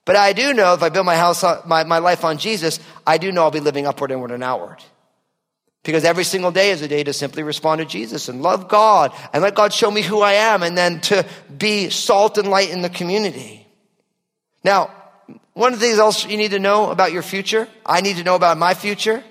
But 0.05 0.17
I 0.17 0.33
do 0.33 0.53
know 0.53 0.73
if 0.73 0.83
I 0.83 0.89
build 0.89 1.05
my 1.05 1.15
house, 1.15 1.43
uh, 1.43 1.61
my, 1.65 1.83
my 1.83 1.99
life 1.99 2.25
on 2.25 2.37
Jesus, 2.37 2.79
I 3.07 3.17
do 3.17 3.31
know 3.31 3.43
I'll 3.43 3.51
be 3.51 3.61
living 3.61 3.87
upward, 3.87 4.11
inward, 4.11 4.31
and 4.31 4.43
outward. 4.43 4.83
Because 5.83 6.05
every 6.05 6.23
single 6.23 6.51
day 6.51 6.71
is 6.71 6.81
a 6.81 6.87
day 6.87 7.03
to 7.03 7.11
simply 7.11 7.43
respond 7.43 7.79
to 7.79 7.85
Jesus 7.85 8.29
and 8.29 8.41
love 8.41 8.67
God 8.67 9.11
and 9.33 9.41
let 9.41 9.55
God 9.55 9.73
show 9.73 9.91
me 9.91 10.01
who 10.01 10.21
I 10.21 10.33
am 10.33 10.63
and 10.63 10.77
then 10.77 11.01
to 11.01 11.25
be 11.57 11.89
salt 11.89 12.37
and 12.37 12.49
light 12.49 12.69
in 12.69 12.81
the 12.81 12.89
community. 12.89 13.67
Now, 14.63 14.91
one 15.53 15.73
of 15.73 15.79
the 15.79 15.85
things 15.85 15.99
else 15.99 16.25
you 16.25 16.37
need 16.37 16.51
to 16.51 16.59
know 16.59 16.89
about 16.89 17.11
your 17.11 17.21
future, 17.21 17.67
I 17.85 18.01
need 18.01 18.17
to 18.17 18.23
know 18.23 18.35
about 18.35 18.57
my 18.57 18.73
future, 18.73 19.23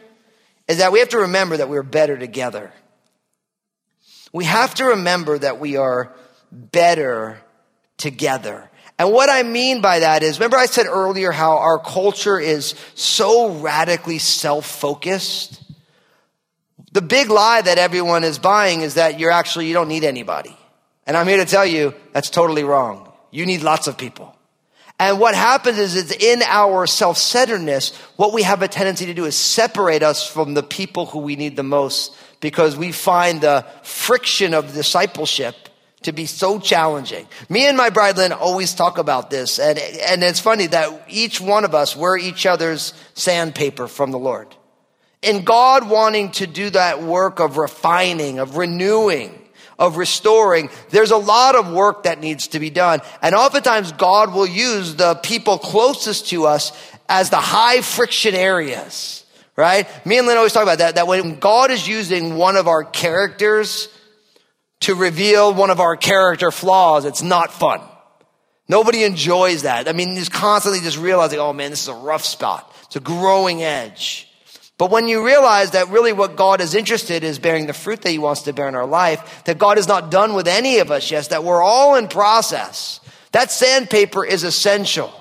is 0.69 0.79
that 0.79 0.93
we 0.93 1.01
have 1.01 1.11
to 1.11 1.19
remember 1.19 1.57
that 1.57 1.69
we're 1.69 1.83
better 1.83 2.17
together. 2.17 2.73
We 4.33 4.45
have 4.45 4.75
to 4.77 4.85
remember 4.87 5.39
that 5.39 5.61
we 5.61 5.77
are 5.77 6.15
better 6.51 7.41
together. 7.99 8.71
And 8.99 9.13
what 9.13 9.29
I 9.29 9.43
mean 9.43 9.81
by 9.81 10.01
that 10.01 10.23
is, 10.23 10.39
remember 10.39 10.57
I 10.57 10.67
said 10.67 10.87
earlier 10.87 11.33
how 11.33 11.59
our 11.59 11.79
culture 11.79 12.39
is 12.39 12.75
so 12.95 13.51
radically 13.57 14.19
self-focused? 14.19 15.61
The 16.93 17.03
big 17.03 17.31
lie 17.31 17.63
that 17.63 17.79
everyone 17.79 18.23
is 18.23 18.39
buying 18.39 18.83
is 18.83 18.95
that 18.95 19.19
you're 19.19 19.31
actually, 19.31 19.67
you 19.67 19.75
don't 19.75 19.89
need 19.89 20.05
anybody. 20.05 20.57
And 21.07 21.17
I'm 21.17 21.27
here 21.27 21.39
to 21.39 21.45
tell 21.45 21.67
you 21.67 21.95
that's 22.13 22.31
totally 22.31 22.65
wrong. 22.65 23.11
You 23.31 23.47
need 23.47 23.63
lots 23.63 23.87
of 23.87 23.97
people. 23.99 24.37
And 25.03 25.19
what 25.19 25.35
happens 25.35 25.79
is 25.79 25.97
it's 25.97 26.13
in 26.13 26.43
our 26.43 26.87
self-centeredness, 26.87 27.93
what 28.15 28.33
we 28.33 28.45
have 28.45 28.63
a 28.63 28.69
tendency 28.69 29.07
to 29.07 29.15
do 29.15 29.25
is 29.25 29.37
separate 29.37 30.05
us 30.05 30.25
from 30.25 30.55
the 30.55 30.63
people 30.63 31.07
who 31.07 31.19
we 31.19 31.35
need 31.35 31.57
the 31.57 31.65
most 31.65 32.15
because 32.39 32.77
we 32.77 32.93
find 32.93 33.41
the 33.41 33.67
friction 33.83 34.55
of 34.55 34.73
discipleship 34.73 35.57
to 36.03 36.13
be 36.13 36.25
so 36.27 36.61
challenging. 36.61 37.27
Me 37.49 37.67
and 37.67 37.77
my 37.77 37.91
bride 37.91 38.17
Lynn 38.17 38.31
always 38.33 38.75
talk 38.75 38.97
about 38.97 39.29
this, 39.29 39.59
and, 39.59 39.77
and 39.77 40.23
it's 40.23 40.39
funny 40.39 40.69
that 40.69 41.07
each 41.09 41.41
one 41.41 41.65
of 41.65 41.75
us, 41.75 41.97
we're 41.97 42.17
each 42.17 42.47
other's 42.47 42.95
sandpaper 43.15 43.89
from 43.89 44.13
the 44.13 44.21
Lord. 44.21 44.55
And 45.21 45.45
God 45.45 45.91
wanting 45.91 46.31
to 46.33 46.47
do 46.47 46.71
that 46.71 47.03
work 47.03 47.41
of 47.41 47.57
refining, 47.57 48.39
of 48.39 48.57
renewing, 48.57 49.42
of 49.83 49.97
restoring, 49.97 50.71
there's 50.91 51.11
a 51.11 51.17
lot 51.17 51.57
of 51.57 51.73
work 51.73 52.05
that 52.05 52.21
needs 52.21 52.49
to 52.49 52.61
be 52.61 52.71
done. 52.71 53.01
And 53.21 53.35
oftentimes 53.35 53.91
God 53.91 54.33
will 54.33 54.47
use 54.47 54.95
the 54.95 55.17
people 55.17 55.59
closest 55.59 56.29
to 56.29 56.47
us 56.47 56.73
as 57.09 57.31
the 57.31 57.37
high 57.37 57.81
friction 57.81 58.37
areas, 58.37 59.27
right? 59.57 59.89
Me 60.07 60.19
and 60.19 60.27
Lynn 60.29 60.37
always 60.37 60.53
talk 60.53 60.63
about 60.63 60.79
that, 60.79 60.95
that 60.95 61.09
when 61.09 61.41
God 61.41 61.73
is 61.73 61.87
using 61.87 62.37
one 62.37 62.55
of 62.55 62.69
our 62.69 62.85
characters 62.85 63.89
to 64.83 64.95
reveal 64.95 65.53
one 65.53 65.71
of 65.71 65.81
our 65.81 65.97
character 65.97 66.53
flaws, 66.53 67.05
it's 67.05 67.23
not 67.23 67.53
fun. 67.53 67.81
Nobody 68.69 69.03
enjoys 69.03 69.63
that. 69.63 69.89
I 69.89 69.93
mean, 69.93 70.15
just 70.15 70.33
constantly 70.33 70.81
just 70.81 70.97
realizing, 70.97 71.41
oh 71.41 71.53
man, 71.53 71.71
this 71.71 71.83
is 71.83 71.89
a 71.89 71.95
rough 71.95 72.25
spot. 72.25 72.73
It's 72.85 72.95
a 72.95 73.01
growing 73.01 73.65
edge. 73.65 74.32
But 74.79 74.91
when 74.91 75.07
you 75.07 75.25
realize 75.25 75.73
that 75.73 75.89
really 75.89 76.13
what 76.13 76.37
God 76.37 76.61
is 76.61 76.75
interested 76.75 77.23
in 77.23 77.31
is 77.31 77.39
bearing 77.39 77.67
the 77.67 77.73
fruit 77.73 78.03
that 78.03 78.11
He 78.11 78.19
wants 78.19 78.43
to 78.43 78.53
bear 78.53 78.69
in 78.69 78.75
our 78.75 78.87
life, 78.87 79.45
that 79.45 79.59
God 79.59 79.79
is 79.79 79.87
not 79.87 80.11
done 80.11 80.35
with 80.35 80.49
any 80.49 80.79
of 80.79 80.91
us 80.91 81.11
yet, 81.11 81.29
that 81.31 81.45
we're 81.45 81.63
all 81.63 81.95
in 81.95 82.09
process, 82.09 83.01
that 83.33 83.51
sandpaper 83.51 84.25
is 84.25 84.43
essential. 84.43 85.13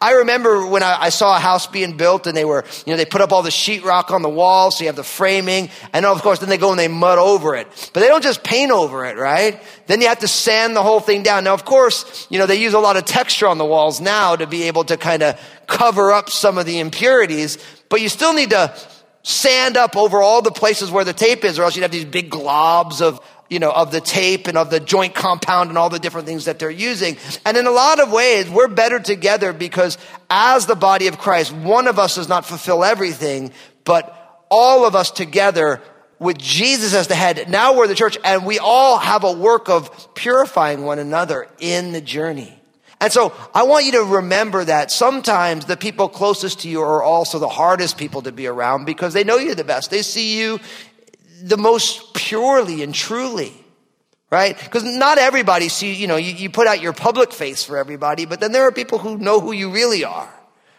I 0.00 0.12
remember 0.12 0.66
when 0.66 0.82
I, 0.82 1.02
I, 1.02 1.08
saw 1.08 1.36
a 1.36 1.40
house 1.40 1.66
being 1.66 1.96
built 1.96 2.26
and 2.26 2.36
they 2.36 2.44
were, 2.44 2.64
you 2.86 2.92
know, 2.92 2.96
they 2.96 3.04
put 3.04 3.20
up 3.20 3.32
all 3.32 3.42
the 3.42 3.50
sheetrock 3.50 4.10
on 4.10 4.22
the 4.22 4.28
wall, 4.28 4.70
so 4.70 4.84
you 4.84 4.88
have 4.88 4.96
the 4.96 5.02
framing, 5.02 5.70
and 5.92 6.06
of 6.06 6.22
course 6.22 6.38
then 6.38 6.48
they 6.48 6.58
go 6.58 6.70
and 6.70 6.78
they 6.78 6.88
mud 6.88 7.18
over 7.18 7.54
it. 7.54 7.66
But 7.92 8.00
they 8.00 8.08
don't 8.08 8.22
just 8.22 8.44
paint 8.44 8.70
over 8.70 9.04
it, 9.06 9.16
right? 9.16 9.60
Then 9.86 10.00
you 10.00 10.08
have 10.08 10.20
to 10.20 10.28
sand 10.28 10.76
the 10.76 10.82
whole 10.82 11.00
thing 11.00 11.22
down. 11.22 11.44
Now, 11.44 11.54
of 11.54 11.64
course, 11.64 12.26
you 12.30 12.38
know, 12.38 12.46
they 12.46 12.60
use 12.60 12.74
a 12.74 12.78
lot 12.78 12.96
of 12.96 13.04
texture 13.04 13.48
on 13.48 13.58
the 13.58 13.64
walls 13.64 14.00
now 14.00 14.36
to 14.36 14.46
be 14.46 14.64
able 14.64 14.84
to 14.84 14.96
kind 14.96 15.22
of 15.22 15.40
cover 15.66 16.12
up 16.12 16.30
some 16.30 16.58
of 16.58 16.66
the 16.66 16.78
impurities, 16.78 17.58
but 17.92 18.00
you 18.00 18.08
still 18.08 18.32
need 18.32 18.48
to 18.48 18.74
sand 19.22 19.76
up 19.76 19.98
over 19.98 20.22
all 20.22 20.40
the 20.40 20.50
places 20.50 20.90
where 20.90 21.04
the 21.04 21.12
tape 21.12 21.44
is, 21.44 21.58
or 21.58 21.64
else 21.64 21.76
you'd 21.76 21.82
have 21.82 21.90
these 21.90 22.06
big 22.06 22.30
globs 22.30 23.02
of, 23.02 23.20
you 23.50 23.58
know, 23.58 23.70
of 23.70 23.92
the 23.92 24.00
tape 24.00 24.46
and 24.46 24.56
of 24.56 24.70
the 24.70 24.80
joint 24.80 25.14
compound 25.14 25.68
and 25.68 25.76
all 25.76 25.90
the 25.90 25.98
different 25.98 26.26
things 26.26 26.46
that 26.46 26.58
they're 26.58 26.70
using. 26.70 27.18
And 27.44 27.54
in 27.54 27.66
a 27.66 27.70
lot 27.70 28.00
of 28.00 28.10
ways, 28.10 28.48
we're 28.48 28.68
better 28.68 28.98
together 28.98 29.52
because 29.52 29.98
as 30.30 30.64
the 30.64 30.74
body 30.74 31.08
of 31.08 31.18
Christ, 31.18 31.52
one 31.52 31.86
of 31.86 31.98
us 31.98 32.14
does 32.14 32.30
not 32.30 32.46
fulfill 32.46 32.82
everything, 32.82 33.52
but 33.84 34.42
all 34.50 34.86
of 34.86 34.96
us 34.96 35.10
together 35.10 35.82
with 36.18 36.38
Jesus 36.38 36.94
as 36.94 37.08
the 37.08 37.14
head. 37.14 37.50
Now 37.50 37.76
we're 37.76 37.88
the 37.88 37.94
church 37.94 38.16
and 38.24 38.46
we 38.46 38.58
all 38.58 38.96
have 38.96 39.22
a 39.22 39.32
work 39.32 39.68
of 39.68 40.14
purifying 40.14 40.84
one 40.84 40.98
another 40.98 41.46
in 41.58 41.92
the 41.92 42.00
journey. 42.00 42.61
And 43.02 43.12
so 43.12 43.34
I 43.52 43.64
want 43.64 43.84
you 43.84 43.92
to 43.92 44.04
remember 44.04 44.64
that 44.64 44.92
sometimes 44.92 45.64
the 45.64 45.76
people 45.76 46.08
closest 46.08 46.60
to 46.60 46.68
you 46.68 46.82
are 46.82 47.02
also 47.02 47.40
the 47.40 47.48
hardest 47.48 47.98
people 47.98 48.22
to 48.22 48.30
be 48.30 48.46
around 48.46 48.84
because 48.84 49.12
they 49.12 49.24
know 49.24 49.38
you 49.38 49.56
the 49.56 49.64
best. 49.64 49.90
They 49.90 50.02
see 50.02 50.38
you 50.38 50.60
the 51.42 51.56
most 51.56 52.14
purely 52.14 52.80
and 52.84 52.94
truly. 52.94 53.52
Right? 54.30 54.56
Because 54.56 54.84
not 54.84 55.18
everybody 55.18 55.68
see, 55.68 55.92
you 55.94 56.06
know, 56.06 56.14
you, 56.14 56.32
you 56.32 56.48
put 56.48 56.68
out 56.68 56.80
your 56.80 56.92
public 56.92 57.32
face 57.32 57.64
for 57.64 57.76
everybody, 57.76 58.24
but 58.24 58.38
then 58.38 58.52
there 58.52 58.62
are 58.62 58.72
people 58.72 58.98
who 58.98 59.18
know 59.18 59.40
who 59.40 59.50
you 59.50 59.70
really 59.70 60.04
are 60.04 60.32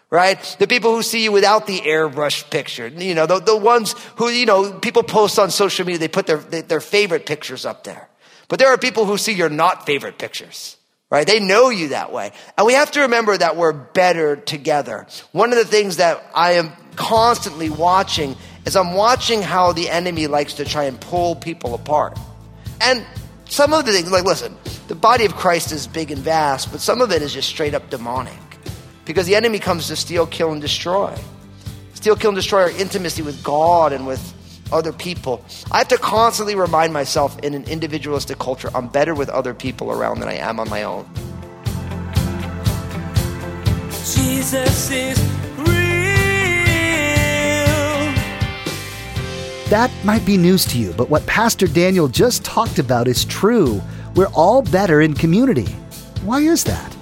right? 0.10 0.56
The 0.60 0.68
people 0.68 0.96
who 0.96 1.02
see 1.02 1.24
you 1.24 1.32
without 1.32 1.66
the 1.66 1.82
airbrush 1.82 2.48
picture, 2.52 2.88
you 2.88 3.16
know, 3.16 3.26
the, 3.26 3.40
the 3.40 3.58
ones 3.58 3.96
who, 4.18 4.30
you 4.30 4.46
know, 4.46 4.72
people 4.74 5.02
post 5.02 5.40
on 5.40 5.50
social 5.50 5.88
media, 5.88 5.98
they 5.98 6.08
put 6.08 6.28
their, 6.28 6.38
their 6.38 6.82
favorite 6.82 7.26
pictures 7.26 7.66
up 7.66 7.84
there. 7.84 8.10
But 8.48 8.60
there 8.60 8.68
are 8.68 8.78
people 8.78 9.06
who 9.06 9.18
see 9.18 9.34
your 9.34 9.50
not 9.50 9.88
favorite 9.88 10.20
pictures, 10.20 10.78
right? 11.14 11.28
They 11.28 11.40
know 11.40 11.70
you 11.70 11.90
that 11.90 12.12
way. 12.12 12.32
And 12.58 12.66
we 12.66 12.74
have 12.74 12.90
to 12.94 13.02
remember 13.02 13.38
that 13.38 13.56
we're 13.56 13.72
better 13.72 14.36
together. 14.36 15.06
One 15.32 15.52
of 15.52 15.60
the 15.60 15.66
things 15.66 15.98
that 15.98 16.26
I 16.34 16.54
am 16.54 16.72
constantly 16.96 17.70
watching 17.70 18.36
is 18.66 18.76
I'm 18.76 18.96
watching 18.96 19.44
how 19.44 19.74
the 19.74 19.92
enemy 19.92 20.26
likes 20.26 20.56
to 20.56 20.66
try 20.66 20.86
and 20.86 21.00
pull 21.00 21.36
people 21.36 21.76
apart. 21.76 22.18
And 22.82 23.06
some 23.48 23.74
of 23.74 23.86
the 23.86 23.92
things, 23.92 24.12
like, 24.12 24.24
listen, 24.24 24.58
the 24.88 24.96
body 24.96 25.26
of 25.26 25.36
Christ 25.36 25.72
is 25.72 25.86
big 25.86 26.10
and 26.10 26.20
vast, 26.20 26.72
but 26.72 26.82
some 26.82 27.00
of 27.00 27.12
it 27.12 27.22
is 27.22 27.32
just 27.32 27.48
straight 27.48 27.76
up 27.76 27.92
demonic. 27.92 28.34
Because 29.06 29.28
the 29.28 29.36
enemy 29.36 29.60
comes 29.60 29.90
to 29.90 29.96
steal, 29.96 30.26
kill, 30.26 30.52
and 30.52 30.62
destroy. 30.62 31.16
Steal, 31.94 32.16
kill, 32.16 32.32
and 32.32 32.36
destroy 32.36 32.62
our 32.64 32.72
intimacy 32.72 33.22
with 33.22 33.44
God 33.44 33.94
and 33.94 34.08
with 34.08 34.34
other 34.74 34.92
people. 34.92 35.44
I 35.72 35.78
have 35.78 35.88
to 35.90 35.98
constantly 35.98 36.56
remind 36.56 36.92
myself 36.92 37.38
in 37.40 37.54
an 37.54 37.64
individualistic 37.66 38.40
culture, 38.40 38.70
I'm 38.76 38.88
better 38.88 39.14
with 39.14 39.30
other 39.30 39.54
people 39.54 39.92
around 39.92 40.20
than 40.20 40.30
I 40.30 40.36
am 40.36 40.60
on 40.60 40.70
my 40.70 40.84
own. 40.84 41.08
Jesus 43.92 44.92
is 44.92 45.34
That 49.74 49.92
might 50.06 50.24
be 50.24 50.38
news 50.38 50.66
to 50.66 50.78
you, 50.78 50.94
but 50.94 51.10
what 51.10 51.26
Pastor 51.26 51.66
Daniel 51.66 52.08
just 52.08 52.46
talked 52.46 52.78
about 52.78 53.08
is 53.08 53.26
true. 53.26 53.82
We're 54.14 54.28
all 54.36 54.62
better 54.62 55.02
in 55.02 55.16
community. 55.16 55.66
Why 56.22 56.42
is 56.42 56.64
that? 56.66 56.96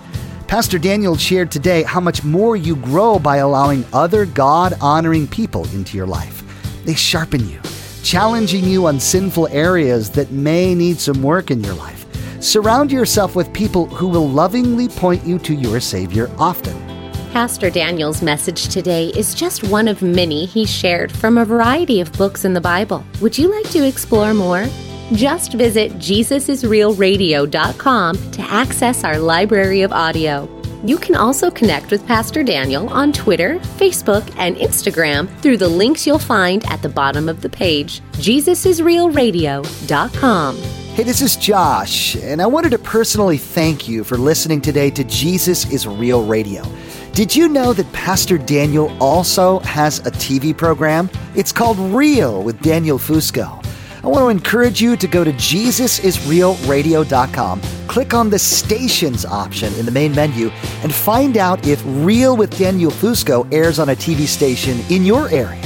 Pastor 0.47 0.79
Daniel 0.79 1.17
shared 1.17 1.51
today 1.51 1.83
how 1.83 1.99
much 1.99 2.23
more 2.23 2.55
you 2.55 2.77
grow 2.77 3.19
by 3.19 3.37
allowing 3.37 3.83
other 3.91 4.25
God 4.25 4.73
honoring 4.79 5.27
people 5.27 5.65
into 5.73 5.97
your 5.97 6.07
life. 6.07 6.40
They 6.85 6.95
sharpen 6.95 7.47
you, 7.47 7.59
challenging 8.03 8.63
you 8.63 8.87
on 8.87 8.99
sinful 8.99 9.47
areas 9.49 10.09
that 10.11 10.31
may 10.31 10.75
need 10.75 10.99
some 10.99 11.23
work 11.23 11.51
in 11.51 11.63
your 11.63 11.75
life. 11.75 12.05
Surround 12.41 12.91
yourself 12.91 13.35
with 13.35 13.53
people 13.53 13.85
who 13.85 14.07
will 14.07 14.27
lovingly 14.27 14.87
point 14.87 15.23
you 15.23 15.37
to 15.39 15.53
your 15.53 15.79
Savior 15.79 16.29
often. 16.37 16.75
Pastor 17.31 17.69
Daniel's 17.69 18.21
message 18.21 18.67
today 18.67 19.07
is 19.09 19.33
just 19.33 19.63
one 19.63 19.87
of 19.87 20.01
many 20.01 20.45
he 20.45 20.65
shared 20.65 21.11
from 21.11 21.37
a 21.37 21.45
variety 21.45 22.01
of 22.01 22.11
books 22.13 22.43
in 22.43 22.53
the 22.53 22.59
Bible. 22.59 23.05
Would 23.21 23.37
you 23.37 23.49
like 23.49 23.69
to 23.69 23.87
explore 23.87 24.33
more? 24.33 24.65
Just 25.13 25.53
visit 25.53 25.93
JesusIsRealRadio.com 25.93 28.31
to 28.31 28.41
access 28.41 29.03
our 29.03 29.17
library 29.17 29.81
of 29.81 29.93
audio. 29.93 30.60
You 30.83 30.97
can 30.97 31.15
also 31.15 31.51
connect 31.51 31.91
with 31.91 32.07
Pastor 32.07 32.41
Daniel 32.41 32.89
on 32.89 33.13
Twitter, 33.13 33.59
Facebook, 33.77 34.33
and 34.37 34.55
Instagram 34.55 35.29
through 35.39 35.57
the 35.57 35.69
links 35.69 36.07
you'll 36.07 36.17
find 36.17 36.65
at 36.65 36.81
the 36.81 36.89
bottom 36.89 37.29
of 37.29 37.41
the 37.41 37.49
page, 37.49 38.01
JesusIsRealRadio.com. 38.13 40.57
Hey, 40.57 41.03
this 41.03 41.21
is 41.21 41.37
Josh, 41.37 42.15
and 42.15 42.41
I 42.41 42.47
wanted 42.47 42.71
to 42.71 42.79
personally 42.79 43.37
thank 43.37 43.87
you 43.87 44.03
for 44.03 44.17
listening 44.17 44.59
today 44.59 44.89
to 44.89 45.03
Jesus 45.03 45.71
is 45.71 45.85
Real 45.85 46.25
Radio. 46.25 46.63
Did 47.13 47.35
you 47.35 47.47
know 47.47 47.73
that 47.73 47.93
Pastor 47.93 48.39
Daniel 48.39 48.91
also 48.99 49.59
has 49.59 49.99
a 49.99 50.11
TV 50.11 50.57
program? 50.57 51.11
It's 51.35 51.51
called 51.51 51.77
Real 51.77 52.41
with 52.41 52.59
Daniel 52.61 52.97
Fusco. 52.97 53.60
I 54.03 54.07
want 54.07 54.23
to 54.23 54.29
encourage 54.29 54.81
you 54.81 54.97
to 54.97 55.07
go 55.07 55.23
to 55.23 55.31
JesusIsRealRadio.com, 55.31 57.61
click 57.87 58.15
on 58.15 58.31
the 58.31 58.39
stations 58.39 59.25
option 59.25 59.71
in 59.75 59.85
the 59.85 59.91
main 59.91 60.15
menu, 60.15 60.49
and 60.81 60.91
find 60.91 61.37
out 61.37 61.67
if 61.67 61.83
Real 61.85 62.35
with 62.35 62.57
Daniel 62.57 62.89
Fusco 62.89 63.47
airs 63.53 63.77
on 63.77 63.89
a 63.89 63.95
TV 63.95 64.25
station 64.25 64.79
in 64.89 65.05
your 65.05 65.29
area. 65.29 65.61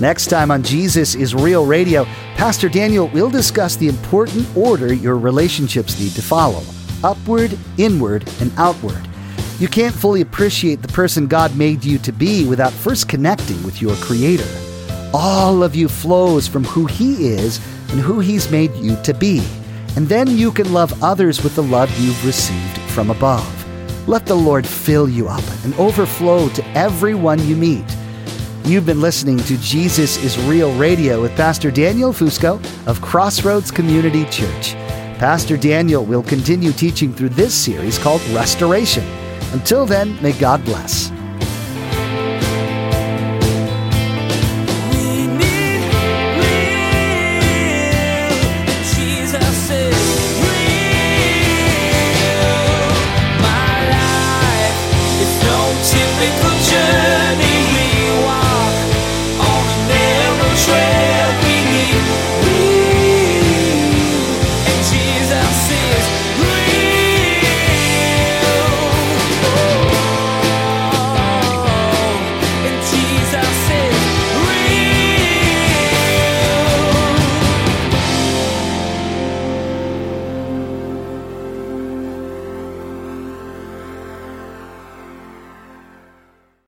Next 0.00 0.28
time 0.28 0.50
on 0.50 0.62
Jesus 0.62 1.14
is 1.14 1.34
Real 1.34 1.66
Radio, 1.66 2.06
Pastor 2.36 2.70
Daniel 2.70 3.08
will 3.08 3.28
discuss 3.28 3.76
the 3.76 3.88
important 3.88 4.48
order 4.56 4.94
your 4.94 5.18
relationships 5.18 6.00
need 6.00 6.12
to 6.12 6.22
follow 6.22 6.62
upward, 7.04 7.58
inward, 7.76 8.26
and 8.40 8.50
outward. 8.56 9.06
You 9.58 9.68
can't 9.68 9.94
fully 9.94 10.22
appreciate 10.22 10.80
the 10.80 10.88
person 10.88 11.26
God 11.26 11.54
made 11.56 11.84
you 11.84 11.98
to 11.98 12.12
be 12.12 12.46
without 12.46 12.72
first 12.72 13.06
connecting 13.06 13.62
with 13.64 13.82
your 13.82 13.94
Creator. 13.96 14.65
All 15.16 15.62
of 15.62 15.74
you 15.74 15.88
flows 15.88 16.46
from 16.46 16.62
who 16.64 16.84
He 16.84 17.28
is 17.28 17.58
and 17.88 17.98
who 17.98 18.20
He's 18.20 18.50
made 18.50 18.74
you 18.74 19.00
to 19.02 19.14
be. 19.14 19.42
And 19.96 20.06
then 20.06 20.28
you 20.28 20.52
can 20.52 20.74
love 20.74 21.02
others 21.02 21.42
with 21.42 21.54
the 21.54 21.62
love 21.62 21.90
you've 21.98 22.26
received 22.26 22.78
from 22.90 23.10
above. 23.10 23.48
Let 24.06 24.26
the 24.26 24.34
Lord 24.34 24.66
fill 24.66 25.08
you 25.08 25.26
up 25.26 25.42
and 25.64 25.74
overflow 25.76 26.50
to 26.50 26.66
everyone 26.76 27.42
you 27.48 27.56
meet. 27.56 27.86
You've 28.64 28.84
been 28.84 29.00
listening 29.00 29.38
to 29.38 29.56
Jesus 29.56 30.22
is 30.22 30.38
Real 30.40 30.76
Radio 30.76 31.22
with 31.22 31.34
Pastor 31.34 31.70
Daniel 31.70 32.12
Fusco 32.12 32.60
of 32.86 33.00
Crossroads 33.00 33.70
Community 33.70 34.26
Church. 34.26 34.74
Pastor 35.18 35.56
Daniel 35.56 36.04
will 36.04 36.22
continue 36.22 36.72
teaching 36.72 37.14
through 37.14 37.30
this 37.30 37.54
series 37.54 37.98
called 37.98 38.20
Restoration. 38.28 39.04
Until 39.52 39.86
then, 39.86 40.20
may 40.20 40.32
God 40.32 40.62
bless. 40.66 41.15